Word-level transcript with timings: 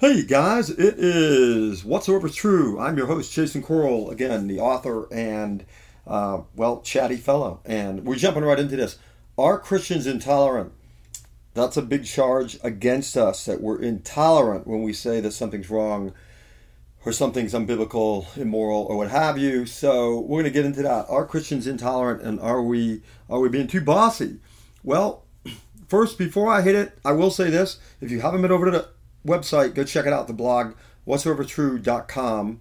Hey 0.00 0.22
guys, 0.22 0.70
it 0.70 0.94
is 0.96 1.84
Whatsoever 1.84 2.28
True. 2.28 2.78
I'm 2.78 2.96
your 2.96 3.08
host, 3.08 3.32
Jason 3.32 3.62
Coral, 3.62 4.10
again, 4.12 4.46
the 4.46 4.60
author 4.60 5.12
and, 5.12 5.66
uh, 6.06 6.42
well, 6.54 6.82
chatty 6.82 7.16
fellow. 7.16 7.58
And 7.64 8.04
we're 8.04 8.14
jumping 8.14 8.44
right 8.44 8.60
into 8.60 8.76
this. 8.76 8.96
Are 9.36 9.58
Christians 9.58 10.06
intolerant? 10.06 10.70
That's 11.54 11.76
a 11.76 11.82
big 11.82 12.04
charge 12.04 12.60
against 12.62 13.16
us 13.16 13.44
that 13.46 13.60
we're 13.60 13.82
intolerant 13.82 14.68
when 14.68 14.84
we 14.84 14.92
say 14.92 15.18
that 15.18 15.32
something's 15.32 15.68
wrong 15.68 16.14
or 17.04 17.10
something's 17.10 17.52
unbiblical, 17.52 18.24
immoral, 18.36 18.82
or 18.82 18.98
what 18.98 19.10
have 19.10 19.36
you. 19.36 19.66
So 19.66 20.20
we're 20.20 20.42
going 20.42 20.52
to 20.52 20.56
get 20.56 20.64
into 20.64 20.82
that. 20.82 21.06
Are 21.08 21.26
Christians 21.26 21.66
intolerant 21.66 22.22
and 22.22 22.38
are 22.38 22.62
we 22.62 23.02
are 23.28 23.40
we 23.40 23.48
being 23.48 23.66
too 23.66 23.80
bossy? 23.80 24.38
Well, 24.84 25.24
first, 25.88 26.18
before 26.18 26.52
I 26.52 26.62
hit 26.62 26.76
it, 26.76 26.96
I 27.04 27.10
will 27.10 27.32
say 27.32 27.50
this. 27.50 27.80
If 28.00 28.12
you 28.12 28.20
haven't 28.20 28.42
been 28.42 28.52
over 28.52 28.66
to 28.66 28.70
the 28.70 28.88
website, 29.28 29.74
go 29.74 29.84
check 29.84 30.06
it 30.06 30.12
out, 30.12 30.26
the 30.26 30.32
blog, 30.32 30.74
whatsoevertrue.com. 31.06 32.60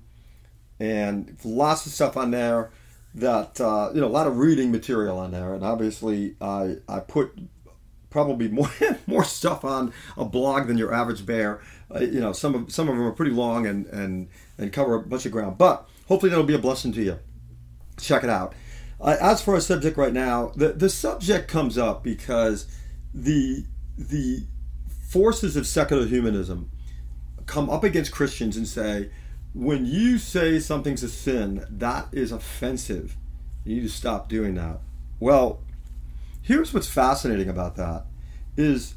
And 0.80 1.38
lots 1.44 1.86
of 1.88 1.92
stuff 1.92 2.16
on 2.18 2.32
there 2.32 2.70
that, 3.16 3.60
uh, 3.60 3.90
you 3.94 4.02
know, 4.02 4.08
a 4.08 4.10
lot 4.10 4.28
of 4.28 4.38
reading 4.38 4.72
material 4.72 5.18
on 5.18 5.32
there. 5.32 5.56
And 5.56 5.64
obviously, 5.66 6.36
I, 6.40 6.76
I 6.88 7.00
put 7.00 7.32
probably 8.10 8.48
more 8.60 8.70
more 9.08 9.24
stuff 9.24 9.64
on 9.66 9.94
a 10.16 10.26
blog 10.26 10.68
than 10.68 10.78
your 10.78 10.94
average 10.94 11.26
bear. 11.26 11.62
Uh, 11.94 12.00
you 12.00 12.20
know, 12.20 12.34
some 12.34 12.56
of 12.56 12.72
some 12.72 12.90
of 12.90 12.96
them 12.96 13.06
are 13.06 13.12
pretty 13.12 13.32
long 13.32 13.66
and 13.66 13.86
and 13.88 14.30
and 14.58 14.74
cover 14.74 14.96
a 14.96 15.02
bunch 15.02 15.26
of 15.26 15.32
ground. 15.32 15.58
But 15.58 15.88
hopefully 16.08 16.30
that'll 16.30 16.46
be 16.46 16.56
a 16.56 16.60
blessing 16.60 16.92
to 16.94 17.04
you. 17.04 17.20
Check 18.00 18.24
it 18.24 18.30
out. 18.30 18.54
Uh, 19.00 19.16
as 19.22 19.42
for 19.42 19.54
our 19.54 19.62
subject 19.62 19.98
right 19.98 20.14
now, 20.14 20.52
the 20.56 20.74
the 20.74 20.90
subject 20.90 21.48
comes 21.48 21.78
up 21.78 22.04
because 22.04 22.68
the 23.14 23.66
the 23.98 24.46
forces 25.08 25.56
of 25.56 25.66
secular 25.66 26.06
humanism 26.06 26.70
come 27.46 27.70
up 27.70 27.84
against 27.84 28.12
Christians 28.12 28.58
and 28.58 28.68
say, 28.68 29.10
when 29.54 29.86
you 29.86 30.18
say 30.18 30.60
something's 30.60 31.02
a 31.02 31.10
sin, 31.10 31.66
that 31.70 32.08
is 32.12 32.32
offensive. 32.32 33.16
You 33.64 33.76
need 33.76 33.82
to 33.84 33.90
stop 33.90 34.28
doing 34.28 34.56
that. 34.56 34.80
Well, 35.20 35.62
here's 36.42 36.74
what's 36.74 36.90
fascinating 36.90 37.50
about 37.50 37.78
that 37.78 38.06
is 38.58 38.96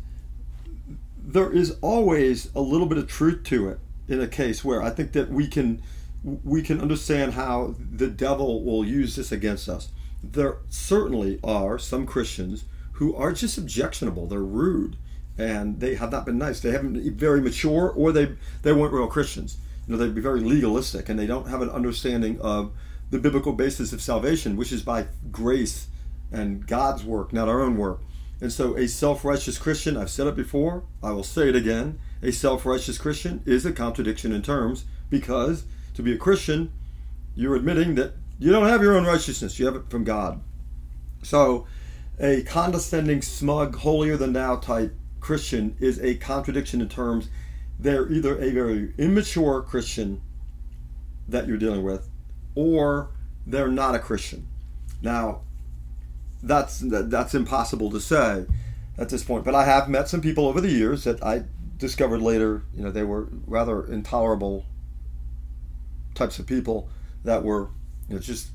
there 1.17 1.51
is 1.51 1.77
always 1.81 2.53
a 2.55 2.61
little 2.61 2.87
bit 2.87 2.99
of 2.99 3.07
truth 3.07 3.45
to 3.45 3.69
it 3.69 3.79
in 4.09 4.21
a 4.21 4.27
case 4.27 4.65
where 4.65 4.83
I 4.83 4.91
think 4.91 5.13
that 5.13 5.31
we 5.31 5.47
can 5.47 5.81
we 6.45 6.61
can 6.61 6.81
understand 6.81 7.33
how 7.33 7.75
the 7.79 8.09
devil 8.09 8.63
will 8.63 8.85
use 8.85 9.17
this 9.17 9.33
against 9.33 9.69
us. 9.69 9.89
There 10.23 10.59
certainly 10.69 11.39
are 11.43 11.79
some 11.79 12.05
Christians 12.05 12.65
who 12.95 13.15
are 13.15 13.33
just 13.33 13.57
objectionable. 13.57 14.27
They're 14.27 14.41
rude 14.41 14.97
and 15.39 15.81
they 15.81 15.95
have 15.95 16.13
not 16.13 16.27
been 16.27 16.39
nice. 16.39 16.61
They 16.61 16.71
haven't 16.71 16.95
been 16.95 17.15
very 17.15 17.41
mature, 17.41 17.91
or 17.91 18.13
they 18.13 18.37
they 18.63 18.73
weren't 18.73 18.93
real 18.93 19.07
Christians. 19.07 19.57
You 19.87 19.97
know, 19.97 19.99
they'd 19.99 20.15
be 20.15 20.21
very 20.21 20.41
legalistic, 20.41 21.09
and 21.09 21.19
they 21.19 21.27
don't 21.27 21.49
have 21.49 21.63
an 21.63 21.71
understanding 21.71 22.41
of 22.41 22.73
the 23.11 23.19
biblical 23.19 23.53
basis 23.53 23.93
of 23.93 24.01
salvation, 24.01 24.57
which 24.57 24.73
is 24.73 24.83
by 24.83 25.07
grace 25.31 25.89
and 26.31 26.67
God's 26.67 27.05
work, 27.05 27.33
not 27.33 27.49
our 27.49 27.61
own 27.61 27.77
work. 27.77 28.01
And 28.41 28.53
so, 28.53 28.77
a 28.77 28.87
self-righteous 28.87 29.59
Christian, 29.59 29.97
I've 29.97 30.11
said 30.11 30.27
it 30.27 30.37
before, 30.37 30.85
I 31.03 31.11
will 31.11 31.25
say 31.25 31.49
it 31.49 31.57
again. 31.57 31.99
A 32.23 32.31
self-righteous 32.31 32.99
Christian 32.99 33.43
is 33.45 33.67
a 33.67 33.73
contradiction 33.73 34.33
in 34.33 34.43
terms 34.43 34.85
because 35.11 35.65
to 35.95 36.03
be 36.03 36.13
a 36.13 36.19
Christian, 36.19 36.73
you're 37.35 37.57
admitting 37.57 37.97
that 37.97 38.15
you 38.39 38.53
don't 38.53 38.69
have 38.69 38.83
your 38.83 38.97
own 38.97 39.05
righteousness; 39.05 39.59
you 39.59 39.67
have 39.67 39.77
it 39.77 39.91
from 39.91 40.05
God. 40.05 40.41
So, 41.23 41.67
a 42.19 42.43
condescending, 42.43 43.23
smug, 43.23 43.77
holier 43.77 44.17
than 44.17 44.33
thou 44.33 44.57
type 44.57 44.95
Christian 45.21 45.77
is 45.81 45.99
a 46.01 46.17
contradiction 46.17 46.81
in 46.81 46.89
terms 46.89 47.29
they're 47.79 48.11
either 48.11 48.39
a 48.39 48.51
very 48.51 48.93
immature 48.99 49.63
Christian 49.63 50.21
that 51.29 51.47
you're 51.47 51.57
dealing 51.57 51.83
with 51.83 52.09
or 52.55 53.11
they're 53.47 53.69
not 53.69 53.95
a 53.95 53.99
Christian. 53.99 54.47
Now, 55.03 55.43
that's 56.43 56.83
that's 56.83 57.35
impossible 57.35 57.91
to 57.91 58.01
say 58.01 58.47
at 58.99 59.09
this 59.09 59.25
point, 59.25 59.45
but 59.45 59.55
I 59.55 59.65
have 59.65 59.89
met 59.89 60.09
some 60.09 60.21
people 60.21 60.47
over 60.47 60.61
the 60.61 60.71
years 60.71 61.05
that 61.05 61.23
I 61.23 61.45
discovered 61.79 62.21
later, 62.21 62.63
you 62.75 62.83
know, 62.83 62.91
they 62.91 63.03
were 63.03 63.29
rather 63.47 63.87
intolerable 63.87 64.67
types 66.15 66.39
of 66.39 66.47
people 66.47 66.89
that 67.25 67.43
were 67.43 67.69
you 68.09 68.17
know, 68.17 68.21
just 68.21 68.49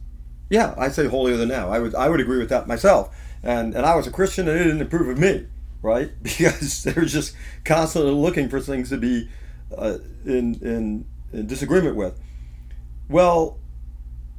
yeah, 0.49 0.75
I 0.77 0.89
say 0.89 1.07
holier 1.07 1.37
than 1.37 1.49
now. 1.49 1.71
I 1.71 1.79
would 1.79 1.95
I 1.95 2.09
would 2.09 2.19
agree 2.19 2.37
with 2.37 2.49
that 2.49 2.67
myself. 2.67 3.15
And 3.41 3.75
and 3.75 3.85
I 3.85 3.95
was 3.95 4.07
a 4.07 4.11
Christian 4.11 4.47
and 4.47 4.59
it 4.59 4.63
didn't 4.65 4.81
approve 4.81 5.09
of 5.09 5.17
me 5.17 5.47
right? 5.85 6.11
Because 6.23 6.83
they're 6.83 7.05
just 7.05 7.35
constantly 7.63 8.11
looking 8.11 8.49
for 8.49 8.59
things 8.59 8.89
to 8.89 8.97
be 8.97 9.29
uh, 9.77 9.99
in, 10.25 10.55
in, 10.55 11.05
in 11.31 11.47
disagreement 11.47 11.95
with. 11.95 12.19
Well, 13.07 13.59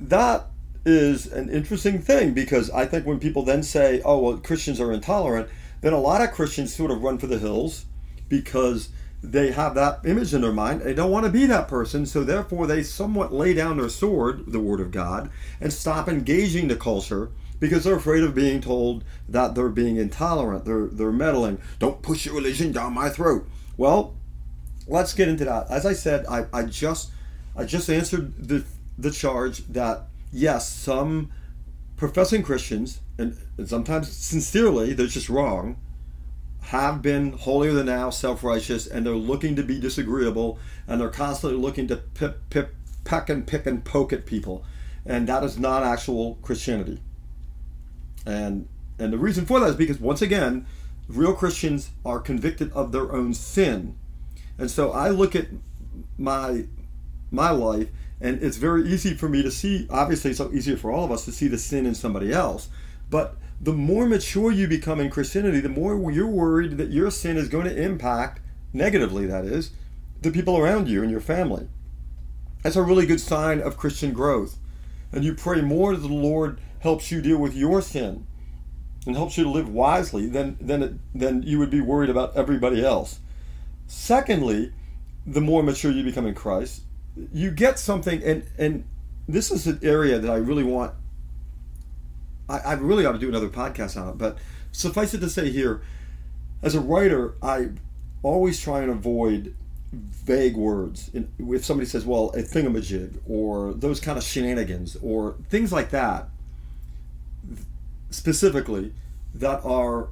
that 0.01 0.47
is 0.84 1.27
an 1.33 1.49
interesting 1.49 2.01
thing 2.01 2.34
because 2.34 2.71
I 2.71 2.87
think 2.87 3.07
when 3.07 3.19
people 3.19 3.43
then 3.43 3.62
say, 3.62 4.03
oh, 4.05 4.19
well, 4.19 4.37
Christians 4.39 4.81
are 4.81 4.93
intolerant, 4.93 5.49
then 5.81 5.93
a 5.93 6.01
lot 6.01 6.21
of 6.21 6.33
Christians 6.33 6.75
sort 6.75 6.91
of 6.91 7.03
run 7.03 7.19
for 7.19 7.27
the 7.29 7.39
hills 7.39 7.87
because 8.28 8.91
they 9.23 9.53
have 9.53 9.75
that 9.75 10.01
image 10.05 10.34
in 10.34 10.43
their 10.43 10.53
mind. 10.53 10.83
They 10.83 10.95
don't 10.95 11.11
want 11.11 11.27
to 11.27 11.33
be 11.33 11.47
that 11.47 11.69
person, 11.69 12.07
so 12.07 12.23
therefore 12.23 12.67
they 12.67 12.83
somewhat 12.83 13.33
lay 13.33 13.55
down 13.55 13.78
their 13.78 13.89
sword, 13.89 14.45
the 14.47 14.61
Word 14.61 14.81
of 14.81 14.91
God, 14.91 15.31
and 15.61 15.73
stop 15.73 16.09
engaging 16.09 16.69
the 16.69 16.77
culture 16.77 17.31
because 17.59 17.84
they're 17.84 17.97
afraid 17.97 18.22
of 18.22 18.34
being 18.34 18.61
told 18.61 19.05
that 19.28 19.55
they're 19.55 19.69
being 19.69 19.97
intolerant, 19.97 20.65
they're 20.65 20.87
they're 20.87 21.12
meddling. 21.12 21.59
Don't 21.78 22.03
push 22.03 22.27
your 22.27 22.34
religion 22.34 22.72
down 22.72 22.93
my 22.93 23.09
throat. 23.09 23.49
Well, 23.77 24.15
let's 24.87 25.15
get 25.15 25.28
into 25.28 25.44
that. 25.44 25.71
As 25.71 25.84
I 25.87 25.93
said, 25.93 26.27
I, 26.27 26.47
I 26.53 26.62
just 26.65 27.11
I 27.56 27.65
just 27.65 27.89
answered 27.89 28.49
the 28.49 28.65
the 28.99 29.11
charge 29.11 29.66
that 29.69 30.06
yes, 30.33 30.69
some 30.69 31.31
professing 31.97 32.43
Christians 32.43 33.00
and, 33.19 33.37
and 33.56 33.69
sometimes 33.69 34.11
sincerely, 34.11 34.93
they're 34.93 35.06
just 35.06 35.28
wrong, 35.28 35.77
have 36.61 37.00
been 37.00 37.33
holier 37.33 37.72
than 37.72 37.87
thou, 37.87 38.11
self-righteous, 38.11 38.87
and 38.87 39.06
they're 39.06 39.15
looking 39.15 39.56
to 39.56 39.62
be 39.62 39.81
disagreeable, 39.81 40.59
and 40.87 41.00
they're 41.00 41.09
constantly 41.09 41.59
looking 41.59 41.87
to 41.89 41.97
pip, 41.97 42.39
pip, 42.50 42.75
peck 43.05 43.31
and 43.31 43.47
pick 43.47 43.66
and 43.66 43.84
poke 43.84 44.12
at 44.12 44.27
people, 44.27 44.65
and 45.05 45.28
that 45.28 45.45
is 45.45 45.59
not 45.59 45.83
actual 45.83 46.34
Christianity. 46.43 47.00
And 48.26 48.69
and 48.98 49.12
the 49.12 49.19
reason 49.19 49.47
for 49.47 49.60
that 49.60 49.70
is 49.70 49.76
because 49.76 50.00
once 50.00 50.20
again, 50.20 50.66
real 51.09 51.32
Christians 51.32 51.91
are 52.04 52.19
convicted 52.19 52.72
of 52.72 52.92
their 52.92 53.12
own 53.12 53.32
sin. 53.32 53.97
And 54.59 54.70
so 54.70 54.91
I 54.92 55.10
look 55.10 55.34
at 55.37 55.47
my 56.19 56.66
my 57.31 57.50
life 57.50 57.88
and 58.20 58.42
it's 58.42 58.56
very 58.56 58.88
easy 58.88 59.15
for 59.15 59.28
me 59.28 59.42
to 59.42 59.50
see 59.50 59.86
obviously 59.91 60.31
it's 60.31 60.38
so 60.38 60.50
easier 60.53 60.76
for 60.76 60.91
all 60.91 61.04
of 61.04 61.12
us 61.12 61.25
to 61.26 61.32
see 61.32 61.48
the 61.48 61.59
sin 61.59 61.86
in 61.86 61.94
somebody 61.94 62.32
else. 62.32 62.69
But 63.10 63.36
the 63.60 63.72
more 63.72 64.06
mature 64.06 64.50
you 64.50 64.66
become 64.66 65.00
in 65.00 65.10
Christianity, 65.10 65.60
the 65.60 65.69
more 65.69 66.10
you're 66.10 66.26
worried 66.26 66.78
that 66.78 66.91
your 66.91 67.10
sin 67.10 67.36
is 67.36 67.48
going 67.48 67.65
to 67.65 67.82
impact 67.82 68.41
negatively 68.72 69.26
that 69.26 69.44
is 69.44 69.70
the 70.22 70.31
people 70.31 70.59
around 70.59 70.88
you 70.88 71.03
and 71.03 71.10
your 71.10 71.20
family. 71.20 71.69
That's 72.62 72.76
a 72.76 72.82
really 72.82 73.06
good 73.06 73.20
sign 73.20 73.60
of 73.60 73.76
Christian 73.76 74.12
growth. 74.12 74.59
And 75.12 75.25
you 75.25 75.34
pray 75.34 75.60
more 75.60 75.92
to 75.92 75.98
the 75.98 76.09
Lord 76.09 76.60
helps 76.86 77.10
you 77.10 77.20
deal 77.20 77.38
with 77.38 77.52
your 77.52 77.82
sin 77.82 78.24
and 79.06 79.16
helps 79.16 79.36
you 79.36 79.42
to 79.42 79.50
live 79.50 79.69
wisely, 79.69 80.28
then 80.28 80.56
then 80.60 80.82
it, 80.82 80.92
then 81.12 81.42
you 81.42 81.58
would 81.58 81.70
be 81.70 81.80
worried 81.80 82.10
about 82.10 82.36
everybody 82.36 82.84
else. 82.84 83.19
Secondly, 83.88 84.72
the 85.26 85.41
more 85.41 85.64
mature 85.64 85.91
you 85.91 86.04
become 86.04 86.26
in 86.26 86.34
Christ, 86.34 86.82
you 87.32 87.50
get 87.50 87.80
something, 87.80 88.22
and 88.22 88.44
and 88.56 88.84
this 89.28 89.50
is 89.50 89.66
an 89.66 89.80
area 89.82 90.20
that 90.20 90.30
I 90.30 90.36
really 90.36 90.62
want. 90.62 90.94
I, 92.48 92.58
I 92.58 92.72
really 92.74 93.04
ought 93.04 93.12
to 93.12 93.18
do 93.18 93.28
another 93.28 93.48
podcast 93.48 94.00
on 94.00 94.08
it, 94.10 94.18
but 94.18 94.38
suffice 94.70 95.12
it 95.12 95.18
to 95.18 95.28
say 95.28 95.50
here, 95.50 95.82
as 96.62 96.76
a 96.76 96.80
writer, 96.80 97.34
I 97.42 97.70
always 98.22 98.60
try 98.60 98.82
and 98.82 98.91
avoid 98.91 99.56
vague 99.92 100.56
words. 100.56 101.10
If 101.12 101.65
somebody 101.65 101.89
says, 101.89 102.04
"Well, 102.04 102.30
a 102.30 102.42
thingamajig," 102.42 103.18
or 103.28 103.74
those 103.74 103.98
kind 103.98 104.16
of 104.16 104.22
shenanigans, 104.22 104.97
or 105.03 105.36
things 105.48 105.72
like 105.72 105.91
that, 105.91 106.28
specifically 108.16 108.92
that 109.34 109.65
are 109.65 110.09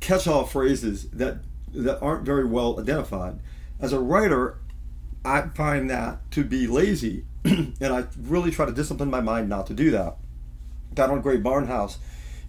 catch-all 0.00 0.44
phrases 0.44 1.08
that 1.10 1.38
that 1.72 2.00
aren't 2.00 2.24
very 2.24 2.44
well 2.44 2.80
identified. 2.80 3.38
As 3.78 3.92
a 3.92 4.00
writer, 4.00 4.58
I 5.24 5.42
find 5.54 5.88
that 5.90 6.30
to 6.32 6.42
be 6.42 6.66
lazy, 6.66 7.24
and 7.44 7.76
I 7.82 8.04
really 8.20 8.50
try 8.50 8.66
to 8.66 8.72
discipline 8.72 9.10
my 9.10 9.20
mind 9.20 9.48
not 9.48 9.66
to 9.68 9.74
do 9.74 9.90
that. 9.90 10.16
Donald 10.94 11.22
Grey 11.22 11.38
Barnhouse, 11.38 11.98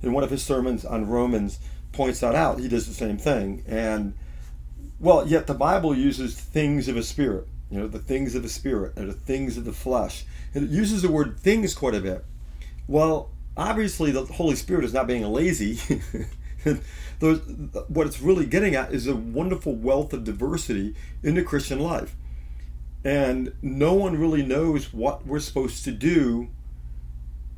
in 0.01 0.13
one 0.13 0.23
of 0.23 0.29
his 0.29 0.41
sermons 0.41 0.85
on 0.85 1.07
Romans, 1.07 1.59
points 1.91 2.21
that 2.21 2.33
out. 2.33 2.59
He 2.59 2.67
does 2.67 2.87
the 2.87 2.93
same 2.93 3.17
thing, 3.17 3.63
and 3.67 4.13
well, 4.99 5.27
yet 5.27 5.47
the 5.47 5.53
Bible 5.53 5.95
uses 5.95 6.39
things 6.39 6.87
of 6.87 6.97
a 6.97 7.03
spirit. 7.03 7.47
You 7.69 7.81
know, 7.81 7.87
the 7.87 7.99
things 7.99 8.33
of 8.33 8.41
the 8.41 8.49
spirit 8.49 8.93
and 8.95 9.09
the 9.09 9.13
things 9.13 9.55
of 9.55 9.65
the 9.65 9.73
flesh. 9.73 10.25
And 10.55 10.63
it 10.63 10.71
uses 10.71 11.03
the 11.03 11.11
word 11.11 11.39
things 11.39 11.75
quite 11.75 11.93
a 11.93 11.99
bit. 11.99 12.25
Well, 12.87 13.29
obviously 13.59 14.11
the 14.11 14.25
Holy 14.25 14.55
Spirit 14.55 14.85
is 14.85 14.93
not 14.93 15.05
being 15.05 15.23
lazy. 15.23 15.79
Those, 17.19 17.41
what 17.89 18.07
it's 18.07 18.21
really 18.21 18.45
getting 18.45 18.75
at 18.75 18.93
is 18.93 19.05
a 19.05 19.15
wonderful 19.15 19.75
wealth 19.75 20.13
of 20.13 20.23
diversity 20.23 20.95
in 21.21 21.35
the 21.35 21.43
Christian 21.43 21.79
life. 21.79 22.15
And 23.03 23.53
no 23.61 23.93
one 23.93 24.17
really 24.17 24.43
knows 24.43 24.93
what 24.93 25.25
we're 25.25 25.39
supposed 25.39 25.83
to 25.85 25.91
do 25.91 26.49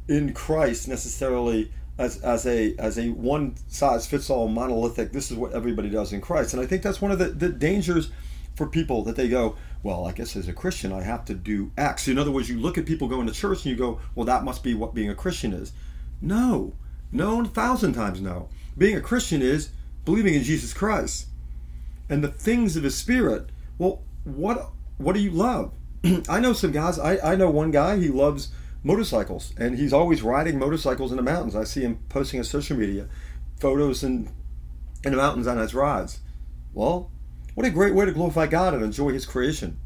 in 0.07 0.33
Christ 0.33 0.88
necessarily 0.88 1.71
as, 1.98 2.21
as 2.21 2.47
a 2.47 2.75
as 2.77 2.97
a 2.97 3.09
one 3.09 3.56
size 3.68 4.07
fits 4.07 4.30
all 4.30 4.47
monolithic 4.47 5.12
this 5.12 5.30
is 5.30 5.38
what 5.38 5.54
everybody 5.54 5.89
does 5.89 6.12
in 6.13 6.21
Christ. 6.21 6.54
And 6.54 6.62
I 6.62 6.65
think 6.65 6.81
that's 6.81 7.01
one 7.01 7.12
of 7.12 7.19
the, 7.19 7.30
the 7.30 7.50
dangers 7.50 8.09
for 8.56 8.68
people 8.68 9.04
that 9.04 9.15
they 9.15 9.30
go, 9.30 9.56
well, 9.83 10.06
I 10.06 10.12
guess 10.12 10.36
as 10.36 10.47
a 10.47 10.54
Christian 10.54 10.92
I 10.92 11.04
have 11.04 11.25
to 11.25 11.33
do 11.36 11.71
X. 11.77 12.07
In 12.07 12.18
other 12.18 12.31
words, 12.31 12.50
you 12.50 12.59
look 12.59 12.77
at 12.77 12.86
people 12.86 13.07
going 13.07 13.27
to 13.27 13.33
church 13.33 13.65
and 13.65 13.71
you 13.71 13.75
go, 13.75 14.00
well, 14.15 14.25
that 14.25 14.44
must 14.44 14.63
be 14.63 14.74
what 14.74 14.95
being 14.95 15.09
a 15.09 15.15
Christian 15.15 15.54
is. 15.54 15.74
No, 16.21 16.73
no, 17.12 17.41
a 17.41 17.45
thousand 17.45 17.94
times 17.94 18.21
no. 18.21 18.50
Being 18.77 18.95
a 18.95 19.01
Christian 19.01 19.41
is 19.41 19.69
believing 20.06 20.33
in 20.33 20.44
Jesus 20.44 20.73
Christ 20.73 21.27
and 22.09 22.23
the 22.23 22.29
things 22.29 22.75
of 22.75 22.83
His 22.83 22.95
Spirit. 22.95 23.50
Well, 23.77 24.03
what 24.23 24.69
what 24.97 25.13
do 25.13 25.21
you 25.21 25.31
love? 25.31 25.73
I 26.29 26.39
know 26.39 26.53
some 26.53 26.71
guys. 26.71 27.00
I, 27.00 27.33
I 27.33 27.35
know 27.35 27.50
one 27.50 27.71
guy. 27.71 27.97
He 27.97 28.09
loves 28.09 28.50
motorcycles, 28.83 29.53
and 29.57 29.77
he's 29.77 29.94
always 29.94 30.21
riding 30.21 30.57
motorcycles 30.57 31.12
in 31.12 31.18
the 31.18 31.23
mountains. 31.23 31.56
I 31.56 31.63
see 31.63 31.81
him 31.81 32.00
posting 32.09 32.39
on 32.39 32.44
social 32.44 32.77
media 32.77 33.07
photos 33.59 34.03
in 34.03 34.29
in 35.03 35.12
the 35.12 35.18
mountains 35.18 35.47
on 35.47 35.57
his 35.57 35.73
rides. 35.73 36.19
Well, 36.73 37.12
what 37.53 37.65
a 37.65 37.69
great 37.69 37.94
way 37.94 38.06
to 38.06 38.12
glorify 38.12 38.47
God 38.47 38.73
and 38.73 38.83
enjoy 38.83 39.12
His 39.12 39.25
creation. 39.25 39.77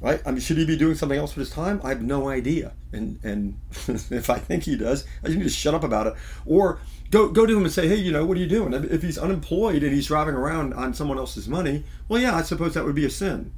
Right? 0.00 0.22
I 0.24 0.30
mean, 0.30 0.40
should 0.40 0.58
he 0.58 0.64
be 0.64 0.76
doing 0.76 0.94
something 0.94 1.18
else 1.18 1.34
with 1.34 1.48
his 1.48 1.54
time? 1.54 1.80
I 1.82 1.88
have 1.88 2.02
no 2.02 2.28
idea. 2.28 2.72
And 2.92 3.18
and 3.24 3.58
if 3.88 4.30
I 4.30 4.38
think 4.38 4.64
he 4.64 4.76
does, 4.76 5.04
I 5.22 5.26
just 5.26 5.38
need 5.38 5.44
to 5.44 5.50
shut 5.50 5.74
up 5.74 5.82
about 5.82 6.06
it. 6.06 6.14
Or 6.46 6.78
go 7.10 7.28
go 7.28 7.46
to 7.46 7.56
him 7.56 7.64
and 7.64 7.72
say, 7.72 7.88
hey, 7.88 7.96
you 7.96 8.12
know, 8.12 8.24
what 8.24 8.36
are 8.36 8.40
you 8.40 8.46
doing? 8.46 8.72
If 8.72 9.02
he's 9.02 9.18
unemployed 9.18 9.82
and 9.82 9.92
he's 9.92 10.06
driving 10.06 10.34
around 10.34 10.72
on 10.74 10.94
someone 10.94 11.18
else's 11.18 11.48
money, 11.48 11.84
well, 12.08 12.20
yeah, 12.20 12.36
I 12.36 12.42
suppose 12.42 12.74
that 12.74 12.84
would 12.84 12.94
be 12.94 13.06
a 13.06 13.10
sin, 13.10 13.52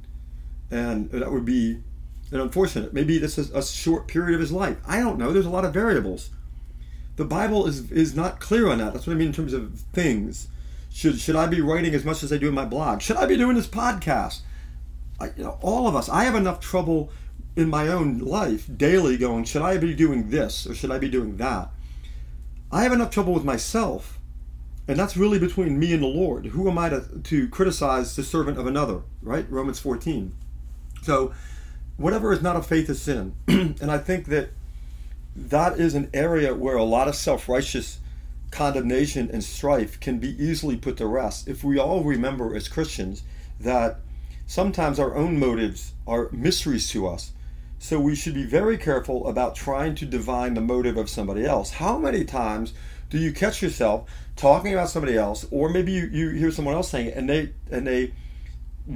and 0.71 1.11
that 1.11 1.31
would 1.31 1.45
be 1.45 1.83
an 2.31 2.39
unfortunate. 2.39 2.93
Maybe 2.93 3.19
this 3.19 3.37
is 3.37 3.51
a 3.51 3.63
short 3.63 4.07
period 4.07 4.33
of 4.33 4.39
his 4.41 4.51
life. 4.51 4.77
I 4.87 4.99
don't 4.99 5.19
know. 5.19 5.31
There's 5.31 5.45
a 5.45 5.49
lot 5.49 5.65
of 5.65 5.73
variables. 5.73 6.31
The 7.17 7.25
Bible 7.25 7.67
is 7.67 7.91
is 7.91 8.15
not 8.15 8.39
clear 8.39 8.67
on 8.67 8.79
that. 8.79 8.93
That's 8.93 9.05
what 9.05 9.13
I 9.13 9.17
mean 9.17 9.27
in 9.27 9.33
terms 9.33 9.53
of 9.53 9.79
things. 9.93 10.47
Should 10.91 11.19
should 11.19 11.35
I 11.35 11.45
be 11.45 11.61
writing 11.61 11.93
as 11.93 12.03
much 12.03 12.23
as 12.23 12.33
I 12.33 12.37
do 12.37 12.47
in 12.47 12.55
my 12.55 12.65
blog? 12.65 13.01
Should 13.01 13.17
I 13.17 13.27
be 13.27 13.37
doing 13.37 13.55
this 13.55 13.67
podcast? 13.67 14.41
I, 15.21 15.31
you 15.37 15.43
know, 15.43 15.57
all 15.61 15.87
of 15.87 15.95
us. 15.95 16.09
I 16.09 16.23
have 16.23 16.35
enough 16.35 16.59
trouble 16.59 17.11
in 17.55 17.69
my 17.69 17.87
own 17.87 18.19
life 18.19 18.69
daily 18.75 19.17
going, 19.17 19.43
should 19.43 19.61
I 19.61 19.77
be 19.77 19.93
doing 19.93 20.29
this 20.29 20.65
or 20.65 20.73
should 20.73 20.91
I 20.91 20.97
be 20.97 21.09
doing 21.09 21.37
that? 21.37 21.69
I 22.71 22.83
have 22.83 22.93
enough 22.93 23.11
trouble 23.11 23.33
with 23.33 23.43
myself. 23.43 24.17
And 24.87 24.97
that's 24.97 25.15
really 25.15 25.37
between 25.37 25.77
me 25.77 25.93
and 25.93 26.01
the 26.01 26.07
Lord. 26.07 26.47
Who 26.47 26.69
am 26.69 26.77
I 26.77 26.89
to, 26.89 27.01
to 27.23 27.47
criticize 27.49 28.15
the 28.15 28.23
servant 28.23 28.57
of 28.57 28.65
another, 28.65 29.01
right? 29.21 29.45
Romans 29.49 29.79
14. 29.79 30.33
So, 31.03 31.33
whatever 31.97 32.33
is 32.33 32.41
not 32.41 32.55
of 32.55 32.65
faith 32.65 32.89
is 32.89 33.01
sin. 33.01 33.35
and 33.47 33.91
I 33.91 33.99
think 33.99 34.25
that 34.27 34.49
that 35.35 35.79
is 35.79 35.93
an 35.93 36.09
area 36.13 36.55
where 36.55 36.75
a 36.75 36.83
lot 36.83 37.07
of 37.07 37.15
self 37.15 37.47
righteous 37.47 37.99
condemnation 38.49 39.29
and 39.31 39.43
strife 39.43 39.99
can 39.99 40.19
be 40.19 40.29
easily 40.43 40.75
put 40.75 40.97
to 40.97 41.07
rest 41.07 41.47
if 41.47 41.63
we 41.63 41.79
all 41.79 42.03
remember 42.03 42.53
as 42.53 42.67
Christians 42.67 43.23
that 43.59 43.99
sometimes 44.47 44.99
our 44.99 45.15
own 45.15 45.39
motives 45.39 45.93
are 46.07 46.29
mysteries 46.31 46.89
to 46.89 47.07
us. 47.07 47.31
So 47.79 47.99
we 47.99 48.15
should 48.15 48.35
be 48.35 48.45
very 48.45 48.77
careful 48.77 49.27
about 49.27 49.55
trying 49.55 49.95
to 49.95 50.05
divine 50.05 50.53
the 50.53 50.61
motive 50.61 50.97
of 50.97 51.09
somebody 51.09 51.45
else. 51.45 51.71
How 51.71 51.97
many 51.97 52.23
times 52.23 52.73
do 53.09 53.17
you 53.17 53.31
catch 53.31 53.61
yourself 53.61 54.09
talking 54.35 54.73
about 54.73 54.89
somebody 54.89 55.17
else, 55.17 55.45
or 55.51 55.69
maybe 55.69 55.91
you, 55.91 56.05
you 56.05 56.29
hear 56.31 56.51
someone 56.51 56.75
else 56.75 56.89
saying 56.89 57.07
it 57.07 57.17
and 57.17 57.29
they 57.29 57.53
and 57.71 57.85
they 57.85 58.13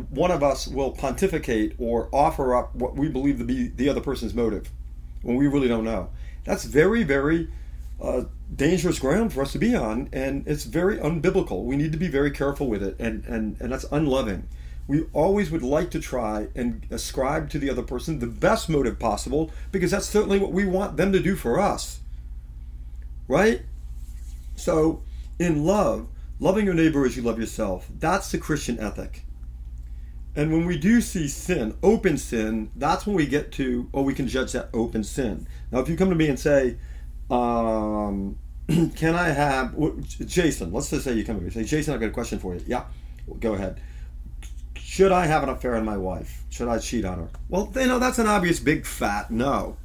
one 0.10 0.32
of 0.32 0.42
us 0.42 0.68
will 0.68 0.92
pontificate 0.92 1.76
or 1.78 2.10
offer 2.12 2.56
up 2.56 2.74
what 2.76 2.96
we 2.96 3.08
believe 3.08 3.38
to 3.38 3.44
be 3.44 3.68
the 3.68 3.90
other 3.90 4.02
person's 4.02 4.34
motive 4.34 4.70
when 5.22 5.36
we 5.36 5.48
really 5.48 5.68
don't 5.68 5.84
know. 5.84 6.10
That's 6.44 6.64
very, 6.64 7.04
very 7.04 7.50
uh, 8.02 8.24
dangerous 8.56 9.00
ground 9.00 9.34
for 9.34 9.42
us 9.42 9.52
to 9.54 9.60
be 9.60 9.76
on, 9.76 10.10
and 10.12 10.48
it's 10.48 10.64
very 10.64 10.98
unbiblical. 10.98 11.64
We 11.64 11.78
need 11.78 11.92
to 11.92 11.98
be 11.98 12.08
very 12.08 12.32
careful 12.32 12.68
with 12.68 12.84
it, 12.84 12.96
and, 13.00 13.24
and, 13.26 13.60
and 13.60 13.72
that's 13.72 13.86
unloving 13.92 14.48
we 14.88 15.06
always 15.14 15.50
would 15.50 15.64
like 15.64 15.90
to 15.92 16.00
try 16.00 16.48
and 16.56 16.86
ascribe 16.92 17.50
to 17.50 17.60
the 17.60 17.70
other 17.70 17.82
person 17.82 18.20
the 18.20 18.28
best 18.28 18.70
motive 18.70 19.00
possible 19.00 19.52
because 19.72 19.92
that's 19.92 20.06
certainly 20.06 20.38
what 20.38 20.52
we 20.52 20.66
want 20.66 20.98
them 20.98 21.12
to 21.12 21.20
do 21.20 21.36
for 21.36 21.60
us. 21.60 22.00
Right? 23.28 23.64
So, 24.56 25.02
in 25.40 25.66
love, 25.66 26.08
loving 26.40 26.66
your 26.66 26.76
neighbor 26.76 27.06
as 27.06 27.18
you 27.18 27.24
love 27.24 27.40
yourself, 27.40 27.88
that's 27.98 28.32
the 28.32 28.38
Christian 28.38 28.80
ethic. 28.80 29.24
And 30.36 30.52
when 30.52 30.66
we 30.66 30.78
do 30.78 31.02
see 31.02 31.28
sin, 31.28 31.76
open 31.82 32.18
sin, 32.18 32.70
that's 32.76 33.08
when 33.08 33.16
we 33.16 33.26
get 33.26 33.52
to, 33.54 33.90
or 33.92 34.04
we 34.04 34.14
can 34.14 34.28
judge 34.28 34.52
that 34.52 34.70
open 34.74 35.04
sin. 35.04 35.48
Now, 35.72 35.80
if 35.80 35.90
you 35.90 35.98
come 35.98 36.10
to 36.10 36.16
me 36.16 36.28
and 36.28 36.40
say, 36.40 36.78
um, 37.32 38.38
can 38.68 39.16
I 39.16 39.30
have, 39.30 39.76
Jason, 40.28 40.72
let's 40.72 40.92
just 40.92 41.06
say 41.06 41.14
you 41.14 41.26
come 41.26 41.38
to 41.38 41.42
me 41.42 41.48
and 41.48 41.54
say, 41.54 41.64
Jason, 41.64 41.94
I've 41.94 42.00
got 42.00 42.10
a 42.10 42.12
question 42.12 42.38
for 42.38 42.54
you. 42.54 42.62
Yeah, 42.68 42.84
go 43.40 43.56
ahead 43.56 43.82
should 44.96 45.12
I 45.12 45.26
have 45.26 45.44
an 45.44 45.50
affair 45.50 45.76
on 45.76 45.84
my 45.84 45.98
wife? 45.98 46.46
Should 46.50 46.70
I 46.70 46.80
cheat 46.80 47.04
on 47.04 47.20
her? 47.20 47.28
Well, 47.50 47.70
you 47.76 47.86
know, 47.86 48.00
that's 48.00 48.18
an 48.18 48.28
obvious 48.28 48.62
big 48.62 48.86
fat 48.86 49.30
no. 49.30 49.76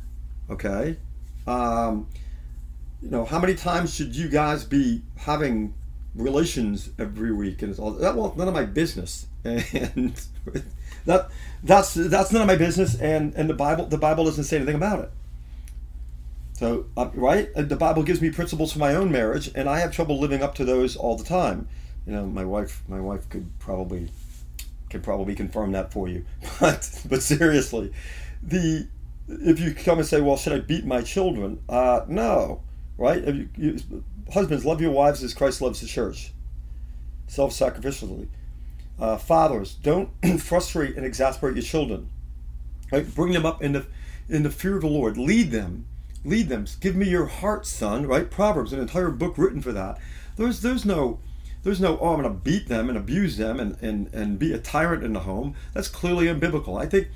Okay? 0.48 0.98
Um, 1.48 2.06
you 3.02 3.10
know, 3.10 3.24
how 3.24 3.40
many 3.40 3.56
times 3.56 3.92
should 3.92 4.14
you 4.14 4.28
guys 4.28 4.62
be 4.62 5.02
having 5.16 5.74
relations 6.14 6.90
every 6.96 7.32
week? 7.32 7.60
And 7.62 7.72
it's 7.72 7.80
all 7.80 7.90
that. 7.90 8.14
Well, 8.14 8.32
none 8.36 8.46
of 8.46 8.54
my 8.54 8.62
business. 8.64 9.26
And 9.44 10.12
that 11.06 11.28
that's 11.64 11.94
that's 11.94 12.30
none 12.30 12.42
of 12.42 12.46
my 12.46 12.54
business. 12.54 12.94
And 12.94 13.34
and 13.34 13.50
the 13.50 13.54
Bible 13.54 13.86
the 13.86 13.98
Bible 13.98 14.26
doesn't 14.26 14.44
say 14.44 14.58
anything 14.58 14.76
about 14.76 15.00
it. 15.00 15.10
So 16.52 16.86
uh, 16.96 17.10
right, 17.14 17.48
the 17.56 17.74
Bible 17.74 18.04
gives 18.04 18.20
me 18.20 18.30
principles 18.30 18.72
for 18.72 18.78
my 18.78 18.94
own 18.94 19.10
marriage, 19.10 19.50
and 19.56 19.68
I 19.68 19.80
have 19.80 19.90
trouble 19.90 20.20
living 20.20 20.40
up 20.40 20.54
to 20.56 20.64
those 20.64 20.94
all 20.94 21.16
the 21.16 21.24
time. 21.24 21.66
You 22.06 22.12
know, 22.12 22.26
my 22.26 22.44
wife 22.44 22.84
my 22.86 23.00
wife 23.00 23.28
could 23.28 23.50
probably 23.58 24.10
can 24.90 25.00
probably 25.00 25.34
confirm 25.34 25.72
that 25.72 25.92
for 25.92 26.08
you. 26.08 26.24
But 26.60 27.00
but 27.08 27.22
seriously, 27.22 27.92
the 28.42 28.86
if 29.28 29.60
you 29.60 29.74
come 29.74 29.98
and 29.98 30.06
say, 30.06 30.20
well, 30.20 30.36
should 30.36 30.52
I 30.52 30.58
beat 30.58 30.84
my 30.84 31.02
children? 31.02 31.60
Uh, 31.68 32.00
no, 32.08 32.62
right? 32.98 33.24
You, 33.24 33.48
you, 33.56 34.04
husbands, 34.32 34.64
love 34.64 34.80
your 34.80 34.90
wives 34.90 35.22
as 35.22 35.32
Christ 35.32 35.62
loves 35.62 35.80
the 35.80 35.86
church, 35.86 36.32
self-sacrificially. 37.28 38.28
Uh, 38.98 39.16
fathers, 39.16 39.74
don't 39.74 40.10
frustrate 40.40 40.96
and 40.96 41.06
exasperate 41.06 41.54
your 41.54 41.62
children. 41.62 42.10
Right? 42.92 43.14
Bring 43.14 43.32
them 43.32 43.46
up 43.46 43.62
in 43.62 43.72
the 43.72 43.86
in 44.28 44.42
the 44.42 44.50
fear 44.50 44.76
of 44.76 44.82
the 44.82 44.88
Lord. 44.88 45.16
Lead 45.16 45.52
them, 45.52 45.86
lead 46.24 46.48
them. 46.48 46.66
Give 46.80 46.96
me 46.96 47.08
your 47.08 47.26
heart, 47.26 47.66
son. 47.66 48.06
Right? 48.06 48.30
Proverbs, 48.30 48.72
an 48.72 48.80
entire 48.80 49.10
book 49.10 49.38
written 49.38 49.62
for 49.62 49.72
that. 49.72 49.98
There's 50.36 50.60
there's 50.60 50.84
no 50.84 51.20
there's 51.62 51.80
no, 51.80 51.98
oh, 51.98 52.14
I'm 52.14 52.22
going 52.22 52.32
to 52.32 52.40
beat 52.40 52.68
them 52.68 52.88
and 52.88 52.96
abuse 52.96 53.36
them 53.36 53.60
and, 53.60 53.76
and, 53.82 54.12
and 54.14 54.38
be 54.38 54.52
a 54.52 54.58
tyrant 54.58 55.04
in 55.04 55.12
the 55.12 55.20
home. 55.20 55.54
That's 55.74 55.88
clearly 55.88 56.26
unbiblical. 56.26 56.80
I 56.80 56.86
think 56.86 57.08